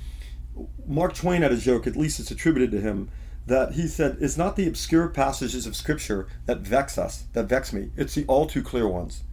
Mark 0.85 1.13
Twain 1.15 1.41
had 1.41 1.51
a 1.51 1.57
joke, 1.57 1.87
at 1.87 1.95
least 1.95 2.19
it's 2.19 2.31
attributed 2.31 2.71
to 2.71 2.81
him, 2.81 3.09
that 3.47 3.73
he 3.73 3.87
said, 3.87 4.17
It's 4.19 4.37
not 4.37 4.55
the 4.55 4.67
obscure 4.67 5.07
passages 5.07 5.65
of 5.65 5.75
Scripture 5.75 6.27
that 6.45 6.59
vex 6.59 6.97
us, 6.97 7.25
that 7.33 7.45
vex 7.45 7.73
me. 7.73 7.91
It's 7.95 8.15
the 8.15 8.25
all 8.25 8.45
too 8.45 8.63
clear 8.63 8.87
ones. 8.87 9.23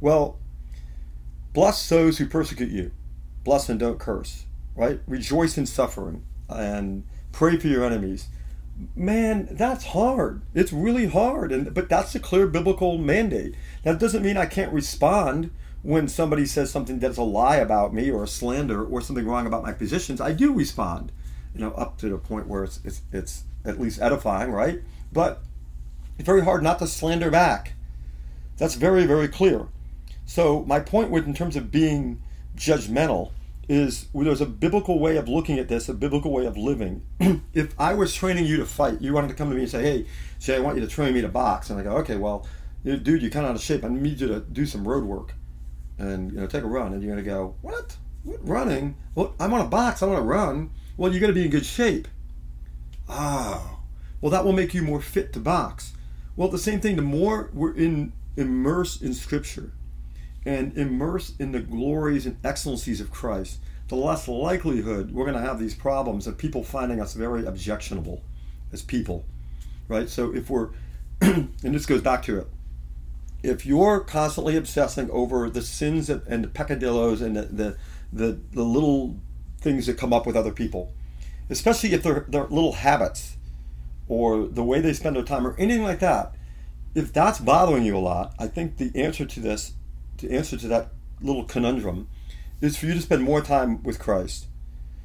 Well, 0.00 0.38
bless 1.52 1.88
those 1.88 2.18
who 2.18 2.26
persecute 2.26 2.70
you. 2.70 2.92
Bless 3.44 3.68
and 3.68 3.80
don't 3.80 3.98
curse, 3.98 4.46
right? 4.74 5.00
Rejoice 5.06 5.56
in 5.56 5.66
suffering 5.66 6.24
and 6.48 7.04
pray 7.32 7.56
for 7.56 7.68
your 7.68 7.84
enemies 7.84 8.28
man, 8.94 9.48
that's 9.50 9.86
hard. 9.86 10.42
It's 10.54 10.72
really 10.72 11.06
hard, 11.06 11.52
and 11.52 11.72
but 11.74 11.88
that's 11.88 12.14
a 12.14 12.20
clear 12.20 12.46
biblical 12.46 12.98
mandate. 12.98 13.54
That 13.84 13.98
doesn't 13.98 14.22
mean 14.22 14.36
I 14.36 14.46
can't 14.46 14.72
respond 14.72 15.50
when 15.82 16.08
somebody 16.08 16.46
says 16.46 16.70
something 16.70 16.98
that's 16.98 17.16
a 17.16 17.22
lie 17.22 17.56
about 17.56 17.94
me 17.94 18.10
or 18.10 18.22
a 18.22 18.28
slander 18.28 18.84
or 18.84 19.00
something 19.00 19.26
wrong 19.26 19.46
about 19.46 19.62
my 19.62 19.72
positions. 19.72 20.20
I 20.20 20.32
do 20.32 20.52
respond, 20.52 21.10
you 21.54 21.60
know, 21.60 21.72
up 21.72 21.98
to 21.98 22.08
the 22.08 22.18
point 22.18 22.48
where 22.48 22.64
it's 22.64 22.80
it's, 22.84 23.02
it's 23.12 23.44
at 23.64 23.80
least 23.80 24.00
edifying, 24.00 24.52
right? 24.52 24.80
But 25.12 25.42
it's 26.18 26.26
very 26.26 26.44
hard 26.44 26.62
not 26.62 26.78
to 26.80 26.86
slander 26.86 27.30
back. 27.30 27.74
That's 28.58 28.74
very 28.74 29.06
very 29.06 29.28
clear. 29.28 29.68
So 30.26 30.64
my 30.64 30.80
point 30.80 31.10
with 31.10 31.26
in 31.26 31.34
terms 31.34 31.56
of 31.56 31.70
being 31.70 32.22
judgmental 32.56 33.32
is 33.70 34.08
there's 34.12 34.40
a 34.40 34.46
biblical 34.46 34.98
way 34.98 35.16
of 35.16 35.28
looking 35.28 35.56
at 35.60 35.68
this, 35.68 35.88
a 35.88 35.94
biblical 35.94 36.32
way 36.32 36.44
of 36.44 36.56
living. 36.56 37.06
if 37.54 37.72
I 37.78 37.94
was 37.94 38.12
training 38.12 38.44
you 38.44 38.56
to 38.56 38.66
fight, 38.66 39.00
you 39.00 39.12
wanted 39.12 39.28
to 39.28 39.34
come 39.34 39.48
to 39.48 39.54
me 39.54 39.62
and 39.62 39.70
say, 39.70 39.80
"Hey, 39.80 40.06
Jay, 40.40 40.56
I 40.56 40.58
want 40.58 40.76
you 40.76 40.82
to 40.82 40.88
train 40.88 41.14
me 41.14 41.20
to 41.20 41.28
box," 41.28 41.70
and 41.70 41.78
I 41.78 41.84
go, 41.84 41.92
"Okay, 41.98 42.16
well, 42.16 42.48
dude, 42.84 43.22
you're 43.22 43.30
kind 43.30 43.46
of 43.46 43.50
out 43.50 43.56
of 43.56 43.62
shape. 43.62 43.84
I 43.84 43.88
need 43.88 44.20
you 44.20 44.26
to 44.26 44.40
do 44.40 44.66
some 44.66 44.86
road 44.86 45.04
work, 45.04 45.34
and 45.98 46.32
you 46.32 46.40
know, 46.40 46.48
take 46.48 46.64
a 46.64 46.66
run." 46.66 46.92
And 46.92 47.00
you're 47.00 47.12
gonna 47.12 47.22
go, 47.22 47.54
"What? 47.62 47.96
What 48.24 48.40
running? 48.46 48.96
Well, 49.14 49.34
I 49.38 49.46
want 49.46 49.62
to 49.62 49.70
box. 49.70 50.02
I 50.02 50.06
want 50.06 50.18
to 50.18 50.24
run. 50.24 50.70
Well, 50.96 51.14
you 51.14 51.20
got 51.20 51.28
to 51.28 51.32
be 51.32 51.44
in 51.44 51.50
good 51.50 51.64
shape." 51.64 52.08
Oh, 53.08 53.78
well, 54.20 54.30
that 54.32 54.44
will 54.44 54.52
make 54.52 54.74
you 54.74 54.82
more 54.82 55.00
fit 55.00 55.32
to 55.34 55.38
box. 55.38 55.92
Well, 56.34 56.48
the 56.48 56.58
same 56.58 56.80
thing. 56.80 56.96
The 56.96 57.02
more 57.02 57.50
we're 57.54 57.74
in 57.74 58.14
immersed 58.36 59.00
in 59.00 59.14
Scripture 59.14 59.72
and 60.44 60.76
immerse 60.76 61.34
in 61.38 61.52
the 61.52 61.60
glories 61.60 62.26
and 62.26 62.36
excellencies 62.44 63.00
of 63.00 63.10
Christ, 63.10 63.58
the 63.88 63.96
less 63.96 64.28
likelihood 64.28 65.12
we're 65.12 65.24
going 65.24 65.36
to 65.36 65.46
have 65.46 65.58
these 65.58 65.74
problems 65.74 66.26
of 66.26 66.38
people 66.38 66.62
finding 66.62 67.00
us 67.00 67.14
very 67.14 67.44
objectionable 67.44 68.22
as 68.72 68.82
people, 68.82 69.24
right? 69.88 70.08
So 70.08 70.34
if 70.34 70.48
we're, 70.48 70.70
and 71.20 71.52
this 71.62 71.86
goes 71.86 72.00
back 72.00 72.22
to 72.24 72.38
it, 72.38 72.46
if 73.42 73.64
you're 73.64 74.00
constantly 74.00 74.56
obsessing 74.56 75.10
over 75.10 75.48
the 75.48 75.62
sins 75.62 76.10
and 76.10 76.44
the 76.44 76.48
peccadillos 76.48 77.20
and 77.20 77.36
the, 77.36 77.42
the, 77.42 77.76
the, 78.12 78.40
the 78.52 78.62
little 78.62 79.16
things 79.60 79.86
that 79.86 79.98
come 79.98 80.12
up 80.12 80.26
with 80.26 80.36
other 80.36 80.52
people, 80.52 80.92
especially 81.48 81.92
if 81.92 82.02
they're, 82.02 82.26
they're 82.28 82.44
little 82.44 82.74
habits 82.74 83.36
or 84.08 84.46
the 84.46 84.64
way 84.64 84.80
they 84.80 84.92
spend 84.92 85.16
their 85.16 85.22
time 85.22 85.46
or 85.46 85.56
anything 85.58 85.82
like 85.82 86.00
that, 86.00 86.34
if 86.94 87.12
that's 87.12 87.38
bothering 87.38 87.84
you 87.84 87.96
a 87.96 87.98
lot, 87.98 88.34
I 88.38 88.46
think 88.46 88.76
the 88.76 88.90
answer 88.94 89.24
to 89.24 89.40
this, 89.40 89.72
the 90.20 90.32
answer 90.32 90.56
to 90.56 90.68
that 90.68 90.90
little 91.20 91.44
conundrum, 91.44 92.08
is 92.60 92.76
for 92.76 92.86
you 92.86 92.94
to 92.94 93.00
spend 93.00 93.22
more 93.22 93.40
time 93.40 93.82
with 93.82 93.98
Christ. 93.98 94.46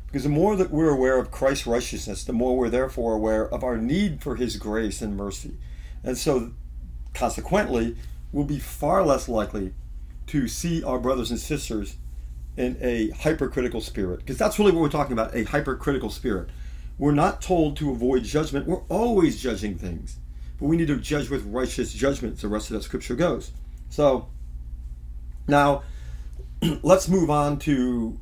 Because 0.08 0.24
the 0.24 0.30
more 0.30 0.56
that 0.56 0.72
we're 0.72 0.90
aware 0.90 1.20
of 1.20 1.32
Christ's 1.32 1.68
righteousness, 1.68 2.24
the 2.24 2.34
more 2.34 2.58
we're 2.58 2.70
therefore 2.70 3.14
aware 3.14 3.48
of 3.48 3.64
our 3.64 3.78
need 3.78 4.22
for 4.22 4.36
His 4.36 4.56
grace 4.58 5.02
and 5.02 5.18
mercy. 5.18 5.58
And 6.04 6.18
so, 6.18 6.52
consequently, 7.14 7.98
we'll 8.32 8.46
be 8.46 8.60
far 8.60 9.06
less 9.06 9.28
likely 9.28 9.74
to 10.28 10.48
see 10.48 10.84
our 10.84 11.00
brothers 11.00 11.32
and 11.32 11.40
sisters 11.40 11.96
in 12.58 12.78
a 12.80 13.10
hypercritical 13.10 13.82
spirit. 13.82 14.20
Because 14.20 14.38
that's 14.38 14.58
really 14.58 14.72
what 14.72 14.82
we're 14.82 14.90
talking 14.90 15.14
about 15.14 15.36
a 15.36 15.44
hypercritical 15.44 16.10
spirit. 16.10 16.50
We're 16.98 17.12
not 17.12 17.42
told 17.42 17.76
to 17.78 17.92
avoid 17.92 18.24
judgment, 18.24 18.68
we're 18.68 18.84
always 18.88 19.42
judging 19.42 19.78
things. 19.78 20.18
But 20.60 20.68
we 20.68 20.78
need 20.78 20.88
to 20.88 20.98
judge 20.98 21.30
with 21.30 21.46
righteous 21.46 21.92
judgment, 21.92 22.40
the 22.40 22.48
rest 22.48 22.70
of 22.70 22.76
that 22.76 22.84
scripture 22.84 23.16
goes. 23.16 23.52
So, 23.90 24.30
now, 25.48 25.84
let's 26.82 27.08
move 27.08 27.30
on 27.30 27.60
to 27.60 28.20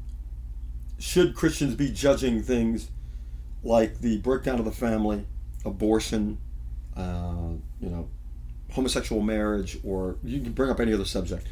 should 1.00 1.36
Christians 1.36 1.76
be 1.76 1.92
judging 1.92 2.42
things 2.42 2.90
like 3.64 4.00
the 4.00 4.18
breakdown 4.20 4.60
of 4.60 4.66
the 4.66 4.72
family, 4.72 5.26
abortion, 5.66 6.38
uh, 6.96 7.54
you 7.80 7.90
know, 7.90 8.08
homosexual 8.72 9.22
marriage, 9.22 9.78
or 9.84 10.18
you 10.24 10.42
can 10.42 10.54
bring 10.54 10.70
up 10.70 10.80
any 10.80 10.94
other 10.94 11.06
subject. 11.06 11.48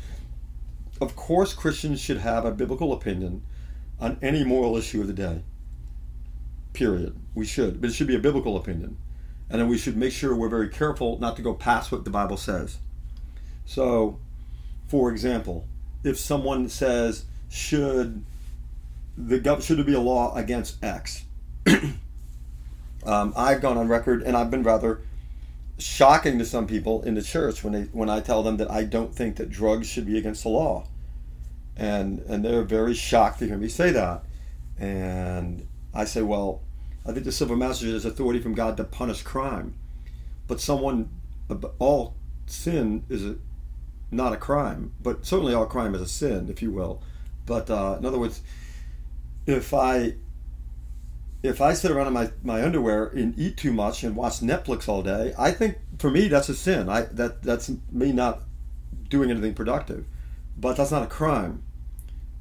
Of 1.00 1.16
course, 1.16 1.54
Christians 1.54 2.00
should 2.00 2.18
have 2.18 2.46
a 2.46 2.52
biblical 2.52 2.94
opinion 2.94 3.44
on 4.00 4.18
any 4.22 4.44
moral 4.44 4.78
issue 4.78 5.02
of 5.02 5.08
the 5.08 5.14
day. 5.14 5.44
Period. 6.74 7.16
We 7.36 7.46
should, 7.46 7.82
but 7.82 7.90
it 7.90 7.94
should 7.94 8.08
be 8.08 8.16
a 8.16 8.20
biblical 8.20 8.58
opinion. 8.58 8.98
And 9.50 9.60
then 9.60 9.68
we 9.68 9.78
should 9.78 9.98
make 9.98 10.14
sure 10.14 10.36
we're 10.36 10.50
very 10.50 10.70
careful 10.70 11.20
not 11.20 11.36
to 11.36 11.42
go 11.42 11.54
past 11.54 11.92
what 11.92 12.06
the 12.06 12.10
Bible 12.10 12.38
says. 12.38 12.78
So, 13.66 14.20
for 14.92 15.10
example, 15.10 15.66
if 16.04 16.20
someone 16.20 16.68
says, 16.68 17.24
should 17.50 18.26
the 19.18 19.40
gov- 19.40 19.64
should 19.64 19.78
there 19.78 19.86
be 19.86 19.94
a 19.94 20.02
law 20.02 20.36
against 20.36 20.84
X? 20.84 21.24
um, 23.06 23.34
I've 23.38 23.62
gone 23.62 23.78
on 23.78 23.88
record 23.88 24.22
and 24.22 24.36
I've 24.36 24.52
been 24.52 24.64
rather 24.64 25.00
shocking 25.78 26.38
to 26.40 26.46
some 26.46 26.68
people 26.68 27.04
in 27.04 27.16
the 27.16 27.22
church 27.22 27.64
when 27.64 27.72
they 27.72 27.84
when 27.94 28.10
I 28.10 28.20
tell 28.20 28.44
them 28.44 28.58
that 28.58 28.70
I 28.70 28.84
don't 28.84 29.16
think 29.16 29.38
that 29.38 29.50
drugs 29.50 29.88
should 29.88 30.06
be 30.06 30.18
against 30.18 30.44
the 30.44 30.50
law, 30.50 30.86
and 31.78 32.20
and 32.28 32.44
they're 32.44 32.64
very 32.64 32.94
shocked 32.94 33.40
to 33.40 33.48
hear 33.48 33.58
me 33.58 33.70
say 33.70 33.92
that, 33.92 34.26
and 34.78 35.66
I 35.94 36.04
say, 36.04 36.22
well, 36.22 36.64
I 37.08 37.14
think 37.14 37.24
the 37.24 37.32
civil 37.32 37.56
magistrate 37.56 37.94
has 37.94 38.04
authority 38.04 38.42
from 38.42 38.56
God 38.56 38.76
to 38.76 38.84
punish 38.84 39.22
crime, 39.24 39.74
but 40.50 40.60
someone 40.60 41.10
all 41.80 42.16
sin 42.46 43.06
is 43.08 43.26
a, 43.26 43.36
not 44.12 44.34
a 44.34 44.38
crime, 44.38 44.94
but 45.02 45.26
certainly 45.26 45.54
all 45.54 45.66
crime 45.66 45.96
is 45.96 46.02
a 46.02 46.08
sin, 46.08 46.50
if 46.50 46.62
you 46.62 46.72
will. 46.72 47.02
But 47.46 47.70
uh, 47.70 47.96
in 48.00 48.06
other 48.06 48.20
words, 48.20 48.42
if 49.46 49.74
I 49.74 50.16
if 51.44 51.60
I 51.60 51.74
sit 51.74 51.90
around 51.90 52.08
in 52.08 52.14
my, 52.14 52.32
my 52.44 52.64
underwear 52.64 53.08
and 53.08 53.38
eat 53.38 53.58
too 53.58 53.74
much 53.74 54.04
and 54.04 54.16
watch 54.16 54.42
Netflix 54.42 54.88
all 54.88 55.02
day, 55.02 55.34
I 55.40 55.52
think 55.52 55.78
for 55.98 56.12
me 56.12 56.28
that's 56.28 56.50
a 56.50 56.56
sin. 56.56 56.90
I 56.90 57.04
that 57.04 57.42
that's 57.42 57.72
me 57.92 58.12
not 58.12 58.42
doing 59.10 59.32
anything 59.32 59.54
productive. 59.54 60.06
But 60.58 60.78
that's 60.78 60.92
not 60.92 61.04
a 61.04 61.08
crime. 61.08 61.64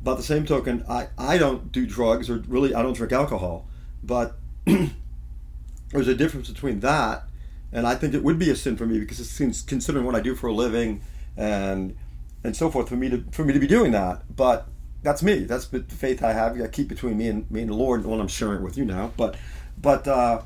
By 0.02 0.14
the 0.14 0.22
same 0.22 0.44
token, 0.44 0.84
I, 0.88 1.08
I 1.16 1.38
don't 1.38 1.70
do 1.70 1.86
drugs 1.86 2.28
or 2.28 2.38
really 2.48 2.74
I 2.74 2.82
don't 2.82 2.94
drink 2.94 3.12
alcohol. 3.12 3.68
But 4.02 4.36
there's 4.64 6.08
a 6.08 6.14
difference 6.14 6.48
between 6.48 6.80
that 6.80 7.30
and 7.72 7.86
I 7.86 7.94
think 7.94 8.14
it 8.14 8.22
would 8.22 8.38
be 8.38 8.50
a 8.50 8.56
sin 8.56 8.76
for 8.76 8.86
me 8.86 8.98
because 8.98 9.20
it's 9.20 9.30
seems 9.30 9.62
considering 9.62 10.04
what 10.04 10.14
I 10.14 10.20
do 10.20 10.34
for 10.34 10.48
a 10.48 10.52
living 10.52 11.02
and 11.36 11.96
and 12.42 12.56
so 12.56 12.70
forth 12.70 12.88
for 12.88 12.96
me 12.96 13.08
to 13.10 13.24
for 13.30 13.44
me 13.44 13.52
to 13.52 13.60
be 13.60 13.66
doing 13.66 13.92
that. 13.92 14.22
But 14.34 14.66
that's 15.02 15.22
me. 15.22 15.40
That's 15.40 15.66
the 15.66 15.80
faith 15.82 16.22
I 16.22 16.32
have. 16.32 16.60
I 16.60 16.66
keep 16.66 16.88
between 16.88 17.16
me 17.16 17.28
and 17.28 17.50
me 17.50 17.62
and 17.62 17.70
the 17.70 17.74
Lord. 17.74 18.04
Well, 18.04 18.20
I'm 18.20 18.28
sharing 18.28 18.58
it 18.58 18.62
with 18.62 18.76
you 18.76 18.84
now, 18.84 19.12
but 19.16 19.36
but 19.80 20.06
uh, 20.06 20.42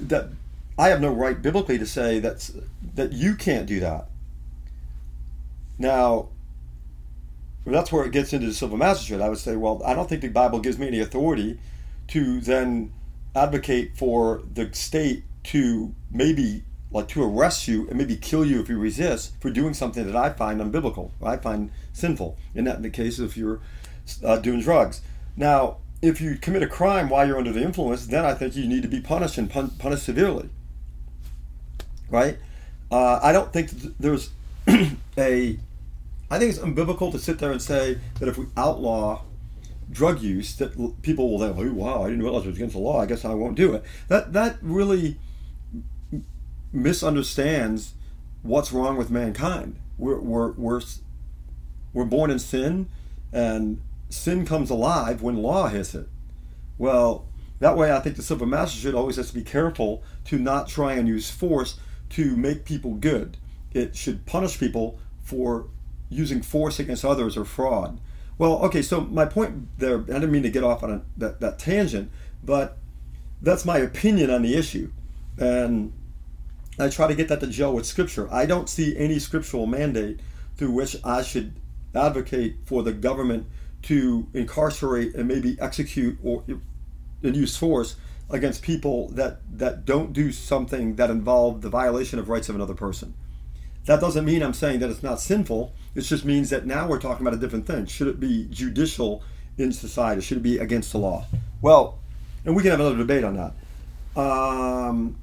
that 0.00 0.28
I 0.78 0.88
have 0.88 1.00
no 1.00 1.12
right 1.12 1.40
biblically 1.40 1.78
to 1.78 1.86
say 1.86 2.18
that 2.20 2.50
that 2.94 3.12
you 3.12 3.34
can't 3.34 3.66
do 3.66 3.80
that. 3.80 4.08
Now, 5.78 6.28
that's 7.66 7.90
where 7.90 8.04
it 8.04 8.12
gets 8.12 8.32
into 8.32 8.46
the 8.46 8.54
civil 8.54 8.76
magistrate. 8.76 9.20
I 9.20 9.28
would 9.28 9.38
say, 9.38 9.56
well, 9.56 9.82
I 9.84 9.94
don't 9.94 10.08
think 10.08 10.20
the 10.20 10.28
Bible 10.28 10.60
gives 10.60 10.78
me 10.78 10.88
any 10.88 11.00
authority 11.00 11.58
to 12.08 12.40
then 12.40 12.92
advocate 13.34 13.96
for 13.96 14.42
the 14.52 14.72
state 14.74 15.24
to 15.44 15.94
maybe 16.10 16.64
like 16.92 17.08
to 17.08 17.22
arrest 17.22 17.68
you 17.68 17.88
and 17.88 17.96
maybe 17.96 18.16
kill 18.16 18.44
you 18.44 18.60
if 18.60 18.68
you 18.68 18.78
resist 18.78 19.32
for 19.40 19.50
doing 19.50 19.74
something 19.74 20.04
that 20.06 20.16
I 20.16 20.30
find 20.30 20.60
unbiblical, 20.60 21.10
I 21.22 21.36
find 21.36 21.70
sinful. 21.92 22.36
In 22.54 22.64
that 22.64 22.76
in 22.76 22.82
the 22.82 22.90
case 22.90 23.18
if 23.18 23.36
you're 23.36 23.60
uh, 24.24 24.38
doing 24.38 24.60
drugs. 24.60 25.02
Now, 25.36 25.76
if 26.02 26.20
you 26.20 26.36
commit 26.36 26.62
a 26.62 26.66
crime 26.66 27.08
while 27.08 27.26
you're 27.26 27.38
under 27.38 27.52
the 27.52 27.62
influence, 27.62 28.06
then 28.06 28.24
I 28.24 28.34
think 28.34 28.56
you 28.56 28.66
need 28.66 28.82
to 28.82 28.88
be 28.88 29.00
punished 29.00 29.38
and 29.38 29.50
pun- 29.50 29.70
punished 29.70 30.04
severely. 30.04 30.48
Right? 32.08 32.38
Uh, 32.90 33.20
I 33.22 33.32
don't 33.32 33.52
think 33.52 33.70
there's 33.98 34.30
a. 35.18 35.58
I 36.32 36.38
think 36.38 36.50
it's 36.50 36.58
unbiblical 36.58 37.10
to 37.12 37.18
sit 37.18 37.38
there 37.38 37.50
and 37.50 37.60
say 37.60 37.98
that 38.18 38.28
if 38.28 38.38
we 38.38 38.46
outlaw 38.56 39.22
drug 39.90 40.20
use, 40.20 40.54
that 40.56 41.02
people 41.02 41.28
will 41.28 41.38
then, 41.38 41.54
oh, 41.56 41.72
wow, 41.72 42.04
I 42.04 42.08
didn't 42.08 42.22
realize 42.22 42.44
it 42.44 42.48
was 42.48 42.56
against 42.56 42.74
the 42.74 42.80
law. 42.80 43.00
I 43.00 43.06
guess 43.06 43.24
I 43.24 43.34
won't 43.34 43.56
do 43.56 43.74
it. 43.74 43.84
That 44.08 44.32
that 44.32 44.58
really 44.62 45.18
misunderstands 46.72 47.94
what's 48.42 48.72
wrong 48.72 48.96
with 48.96 49.10
mankind. 49.10 49.76
We're 49.98 50.20
we're 50.20 50.52
we're, 50.52 50.80
we're 51.92 52.04
born 52.04 52.30
in 52.30 52.38
sin, 52.38 52.88
and 53.32 53.80
sin 54.08 54.46
comes 54.46 54.70
alive 54.70 55.22
when 55.22 55.36
law 55.36 55.68
hits 55.68 55.94
it. 55.94 56.08
Well, 56.78 57.26
that 57.58 57.76
way 57.76 57.92
I 57.92 58.00
think 58.00 58.16
the 58.16 58.22
civil 58.22 58.46
magistrate 58.46 58.94
always 58.94 59.16
has 59.16 59.28
to 59.28 59.34
be 59.34 59.42
careful 59.42 60.02
to 60.24 60.38
not 60.38 60.68
try 60.68 60.94
and 60.94 61.06
use 61.06 61.30
force 61.30 61.78
to 62.10 62.36
make 62.36 62.64
people 62.64 62.94
good. 62.94 63.36
It 63.72 63.94
should 63.94 64.26
punish 64.26 64.58
people 64.58 64.98
for 65.22 65.66
using 66.08 66.42
force 66.42 66.78
against 66.80 67.04
others 67.04 67.36
or 67.36 67.44
fraud. 67.44 68.00
Well, 68.38 68.58
okay, 68.64 68.82
so 68.82 69.02
my 69.02 69.26
point 69.26 69.68
there, 69.78 69.98
I 70.00 70.04
didn't 70.04 70.32
mean 70.32 70.42
to 70.42 70.50
get 70.50 70.64
off 70.64 70.82
on 70.82 70.90
a, 70.90 71.02
that, 71.18 71.40
that 71.40 71.58
tangent, 71.58 72.10
but 72.42 72.78
that's 73.42 73.66
my 73.66 73.78
opinion 73.78 74.30
on 74.30 74.42
the 74.42 74.54
issue. 74.54 74.90
And 75.38 75.92
I 76.80 76.88
try 76.88 77.06
to 77.06 77.14
get 77.14 77.28
that 77.28 77.40
to 77.40 77.46
gel 77.46 77.74
with 77.74 77.86
Scripture. 77.86 78.28
I 78.32 78.46
don't 78.46 78.68
see 78.68 78.96
any 78.96 79.18
scriptural 79.18 79.66
mandate 79.66 80.20
through 80.56 80.72
which 80.72 80.96
I 81.04 81.22
should 81.22 81.54
advocate 81.94 82.56
for 82.64 82.82
the 82.82 82.92
government 82.92 83.46
to 83.82 84.26
incarcerate 84.34 85.14
and 85.14 85.26
maybe 85.26 85.56
execute 85.60 86.18
or 86.22 86.44
and 87.22 87.36
use 87.36 87.56
force 87.56 87.96
against 88.28 88.62
people 88.62 89.08
that 89.08 89.40
that 89.58 89.84
don't 89.84 90.12
do 90.12 90.32
something 90.32 90.96
that 90.96 91.10
involve 91.10 91.62
the 91.62 91.68
violation 91.68 92.18
of 92.18 92.28
rights 92.28 92.48
of 92.48 92.54
another 92.54 92.74
person. 92.74 93.14
That 93.86 94.00
doesn't 94.00 94.24
mean 94.24 94.42
I'm 94.42 94.54
saying 94.54 94.80
that 94.80 94.90
it's 94.90 95.02
not 95.02 95.20
sinful. 95.20 95.72
It 95.94 96.02
just 96.02 96.24
means 96.24 96.50
that 96.50 96.66
now 96.66 96.86
we're 96.86 97.00
talking 97.00 97.26
about 97.26 97.36
a 97.36 97.40
different 97.40 97.66
thing. 97.66 97.86
Should 97.86 98.08
it 98.08 98.20
be 98.20 98.46
judicial 98.50 99.22
in 99.58 99.72
society? 99.72 100.20
Should 100.20 100.38
it 100.38 100.42
be 100.42 100.58
against 100.58 100.92
the 100.92 100.98
law? 100.98 101.26
Well, 101.62 101.98
and 102.44 102.54
we 102.54 102.62
can 102.62 102.70
have 102.70 102.80
another 102.80 102.98
debate 102.98 103.24
on 103.24 103.36
that. 103.36 104.20
Um, 104.20 105.16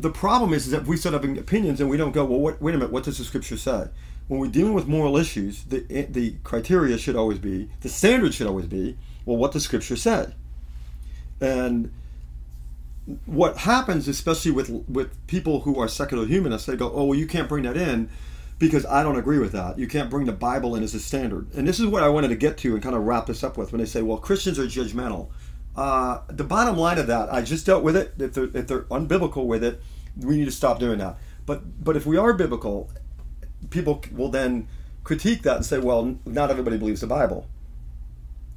the 0.00 0.10
problem 0.10 0.52
is, 0.52 0.66
is 0.66 0.72
that 0.72 0.84
we 0.84 0.96
start 0.96 1.12
having 1.12 1.38
opinions 1.38 1.80
and 1.80 1.90
we 1.90 1.96
don't 1.96 2.12
go, 2.12 2.24
well, 2.24 2.40
what, 2.40 2.62
wait 2.62 2.74
a 2.74 2.78
minute, 2.78 2.92
what 2.92 3.04
does 3.04 3.18
the 3.18 3.24
scripture 3.24 3.56
say? 3.56 3.88
when 4.28 4.40
we're 4.40 4.46
dealing 4.48 4.74
with 4.74 4.86
moral 4.86 5.16
issues, 5.16 5.64
the 5.64 5.84
eh, 5.90 6.06
the 6.08 6.36
criteria 6.44 6.98
should 6.98 7.16
always 7.16 7.38
be, 7.38 7.70
the 7.80 7.88
standard 7.88 8.34
should 8.34 8.46
always 8.46 8.66
be, 8.66 8.96
well, 9.24 9.38
what 9.38 9.52
the 9.52 9.60
scripture 9.60 9.96
said. 9.96 10.34
And 11.40 11.90
what 13.24 13.58
happens, 13.58 14.06
especially 14.06 14.50
with 14.50 14.68
with 14.86 15.26
people 15.26 15.60
who 15.60 15.80
are 15.80 15.88
secular 15.88 16.26
humanists, 16.26 16.66
they 16.66 16.76
go, 16.76 16.92
oh, 16.92 17.06
well, 17.06 17.18
you 17.18 17.26
can't 17.26 17.48
bring 17.48 17.64
that 17.64 17.76
in 17.76 18.10
because 18.58 18.84
I 18.84 19.02
don't 19.02 19.16
agree 19.16 19.38
with 19.38 19.52
that. 19.52 19.78
You 19.78 19.86
can't 19.86 20.10
bring 20.10 20.26
the 20.26 20.32
Bible 20.32 20.74
in 20.74 20.82
as 20.82 20.94
a 20.94 21.00
standard. 21.00 21.46
And 21.54 21.66
this 21.66 21.80
is 21.80 21.86
what 21.86 22.02
I 22.02 22.08
wanted 22.08 22.28
to 22.28 22.36
get 22.36 22.58
to 22.58 22.74
and 22.74 22.82
kind 22.82 22.96
of 22.96 23.04
wrap 23.04 23.26
this 23.26 23.42
up 23.42 23.56
with 23.56 23.72
when 23.72 23.78
they 23.78 23.86
say, 23.86 24.02
well, 24.02 24.18
Christians 24.18 24.58
are 24.58 24.66
judgmental. 24.66 25.28
Uh, 25.78 26.22
the 26.26 26.42
bottom 26.44 26.76
line 26.76 26.98
of 26.98 27.06
that, 27.06 27.32
I 27.32 27.42
just 27.42 27.64
dealt 27.64 27.84
with 27.84 27.96
it. 27.96 28.14
If 28.18 28.34
they're, 28.34 28.50
if 28.52 28.66
they're 28.66 28.82
unbiblical 28.82 29.46
with 29.46 29.62
it, 29.62 29.80
we 30.20 30.36
need 30.36 30.46
to 30.46 30.50
stop 30.50 30.80
doing 30.80 30.98
that. 30.98 31.18
But 31.46 31.84
but 31.84 31.96
if 31.96 32.04
we 32.04 32.16
are 32.16 32.32
biblical 32.32 32.90
people 33.70 34.02
will 34.12 34.28
then 34.28 34.68
critique 35.04 35.42
that 35.42 35.56
and 35.56 35.64
say, 35.64 35.78
well, 35.78 36.16
not 36.24 36.50
everybody 36.50 36.76
believes 36.76 37.00
the 37.00 37.06
Bible. 37.06 37.46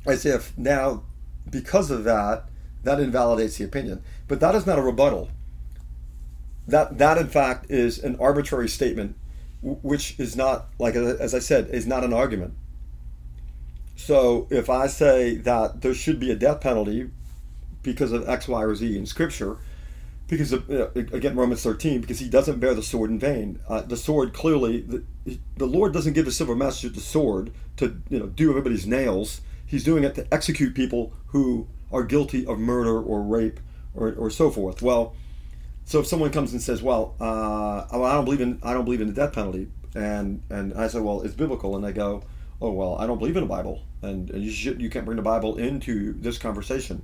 As 0.06 0.26
if 0.26 0.58
now, 0.58 1.04
because 1.50 1.92
of 1.92 2.04
that, 2.06 2.46
that 2.84 3.00
invalidates 3.00 3.58
the 3.58 3.64
opinion. 3.66 4.02
But 4.28 4.40
that 4.40 4.56
is 4.56 4.66
not 4.66 4.80
a 4.80 4.82
rebuttal. 4.82 5.30
That 6.68 6.98
that 6.98 7.18
in 7.18 7.28
fact 7.28 7.70
is 7.70 8.00
an 8.00 8.16
arbitrary 8.20 8.70
statement, 8.70 9.16
which 9.62 10.20
is 10.20 10.36
not 10.36 10.68
like 10.80 10.96
as 10.96 11.34
I 11.34 11.40
said 11.40 11.70
is 11.70 11.86
not 11.86 12.04
an 12.04 12.14
argument. 12.14 12.54
So 14.02 14.48
if 14.50 14.68
I 14.68 14.88
say 14.88 15.36
that 15.38 15.82
there 15.82 15.94
should 15.94 16.20
be 16.20 16.32
a 16.32 16.36
death 16.36 16.62
penalty 16.62 17.12
because 17.84 18.12
of 18.12 18.28
X, 18.28 18.48
Y, 18.48 18.64
or 18.64 18.74
Z 18.74 18.98
in 18.98 19.06
Scripture, 19.06 19.58
because 20.28 20.52
of, 20.52 20.68
again 20.96 21.36
Romans 21.36 21.62
13, 21.62 22.02
because 22.02 22.18
he 22.18 22.28
doesn't 22.28 22.60
bear 22.60 22.74
the 22.74 22.82
sword 22.82 23.12
in 23.12 23.20
vain. 23.20 23.60
Uh, 23.70 23.82
the 23.82 23.96
sword 23.96 24.34
clearly, 24.34 24.82
the, 24.82 25.04
the 25.56 25.68
Lord 25.68 25.94
doesn't 25.94 26.14
give 26.14 26.26
a 26.26 26.32
silver 26.32 26.56
message 26.56 26.86
with 26.86 26.96
the 26.96 27.02
sword 27.02 27.52
to 27.78 28.02
you 28.10 28.18
know 28.18 28.26
do 28.26 28.50
everybody's 28.50 28.88
nails. 28.88 29.42
He's 29.68 29.84
doing 29.84 30.04
it 30.04 30.16
to 30.16 30.28
execute 30.34 30.74
people 30.74 31.14
who 31.28 31.68
are 31.92 32.04
guilty 32.04 32.44
of 32.46 32.58
murder 32.58 33.00
or 33.00 33.22
rape 33.22 33.60
or, 33.94 34.14
or 34.14 34.32
so 34.32 34.50
forth. 34.50 34.82
Well, 34.82 35.16
so 35.86 36.00
if 36.00 36.08
someone 36.08 36.32
comes 36.32 36.54
and 36.54 36.62
says, 36.62 36.82
"Well, 36.82 37.14
uh, 37.22 37.86
I 37.92 38.14
don't 38.14 38.26
believe 38.26 38.42
in 38.42 38.60
I 38.64 38.74
don't 38.74 38.86
believe 38.86 39.02
in 39.02 39.08
the 39.08 39.14
death 39.14 39.34
penalty," 39.34 39.68
and 39.94 40.42
and 40.50 40.74
I 40.74 40.88
say, 40.88 41.00
"Well, 41.00 41.22
it's 41.22 41.36
biblical," 41.36 41.76
and 41.76 41.86
they 41.86 41.92
go, 41.92 42.24
"Oh, 42.62 42.72
well, 42.72 42.96
I 42.98 43.08
don't 43.08 43.18
believe 43.18 43.36
in 43.36 43.44
the 43.44 43.50
Bible," 43.50 43.82
and, 44.02 44.30
and 44.30 44.44
you 44.44 44.52
should, 44.52 44.82
you 44.82 44.90
can't 44.90 45.06
bring 45.06 45.18
the 45.18 45.24
Bible 45.24 45.58
into 45.58 46.14
this 46.14 46.38
conversation. 46.38 47.04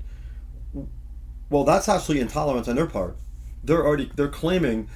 Well, 1.50 1.64
that's 1.64 1.88
actually 1.90 2.20
intolerance 2.20 2.68
on 2.68 2.76
their 2.76 2.88
part. 2.88 3.18
They're 3.64 3.86
already 3.86 4.12
they're 4.16 4.28
claiming 4.28 4.90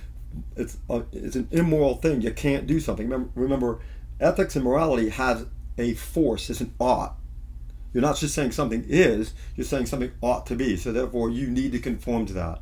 it's 0.55 0.77
a, 0.89 1.03
it's 1.11 1.35
an 1.35 1.47
immoral 1.51 1.95
thing. 1.95 2.21
You 2.21 2.31
can't 2.31 2.67
do 2.67 2.79
something. 2.79 3.07
Remember, 3.07 3.31
remember, 3.35 3.79
ethics 4.19 4.55
and 4.55 4.63
morality 4.63 5.09
has 5.09 5.45
a 5.77 5.93
force. 5.93 6.49
It's 6.49 6.61
an 6.61 6.73
ought. 6.79 7.17
You're 7.93 8.01
not 8.01 8.17
just 8.17 8.33
saying 8.33 8.51
something 8.51 8.85
is, 8.87 9.33
you're 9.55 9.65
saying 9.65 9.87
something 9.87 10.11
ought 10.21 10.45
to 10.47 10.55
be. 10.55 10.77
So 10.77 10.91
therefore, 10.91 11.29
you 11.29 11.49
need 11.49 11.73
to 11.73 11.79
conform 11.79 12.25
to 12.27 12.33
that. 12.33 12.59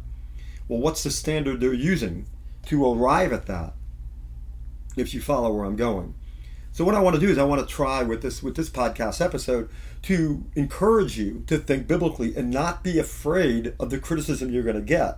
Well, 0.67 0.79
what's 0.79 1.03
the 1.03 1.11
standard 1.11 1.59
they're 1.59 1.73
using 1.73 2.25
to 2.67 2.91
arrive 2.93 3.31
at 3.33 3.45
that? 3.47 3.73
If 4.97 5.13
you 5.13 5.21
follow 5.21 5.53
where 5.53 5.65
I'm 5.65 5.75
going. 5.75 6.15
So 6.79 6.85
what 6.85 6.95
I 6.95 7.01
want 7.01 7.15
to 7.15 7.19
do 7.19 7.27
is 7.27 7.37
I 7.37 7.43
want 7.43 7.59
to 7.59 7.67
try 7.67 8.03
with 8.03 8.21
this 8.21 8.41
with 8.41 8.55
this 8.55 8.69
podcast 8.69 9.19
episode 9.19 9.67
to 10.03 10.45
encourage 10.55 11.17
you 11.17 11.43
to 11.47 11.57
think 11.57 11.87
biblically 11.87 12.33
and 12.37 12.49
not 12.49 12.85
be 12.85 12.97
afraid 12.97 13.73
of 13.77 13.89
the 13.89 13.99
criticism 13.99 14.49
you're 14.49 14.63
going 14.63 14.77
to 14.77 14.81
get. 14.81 15.17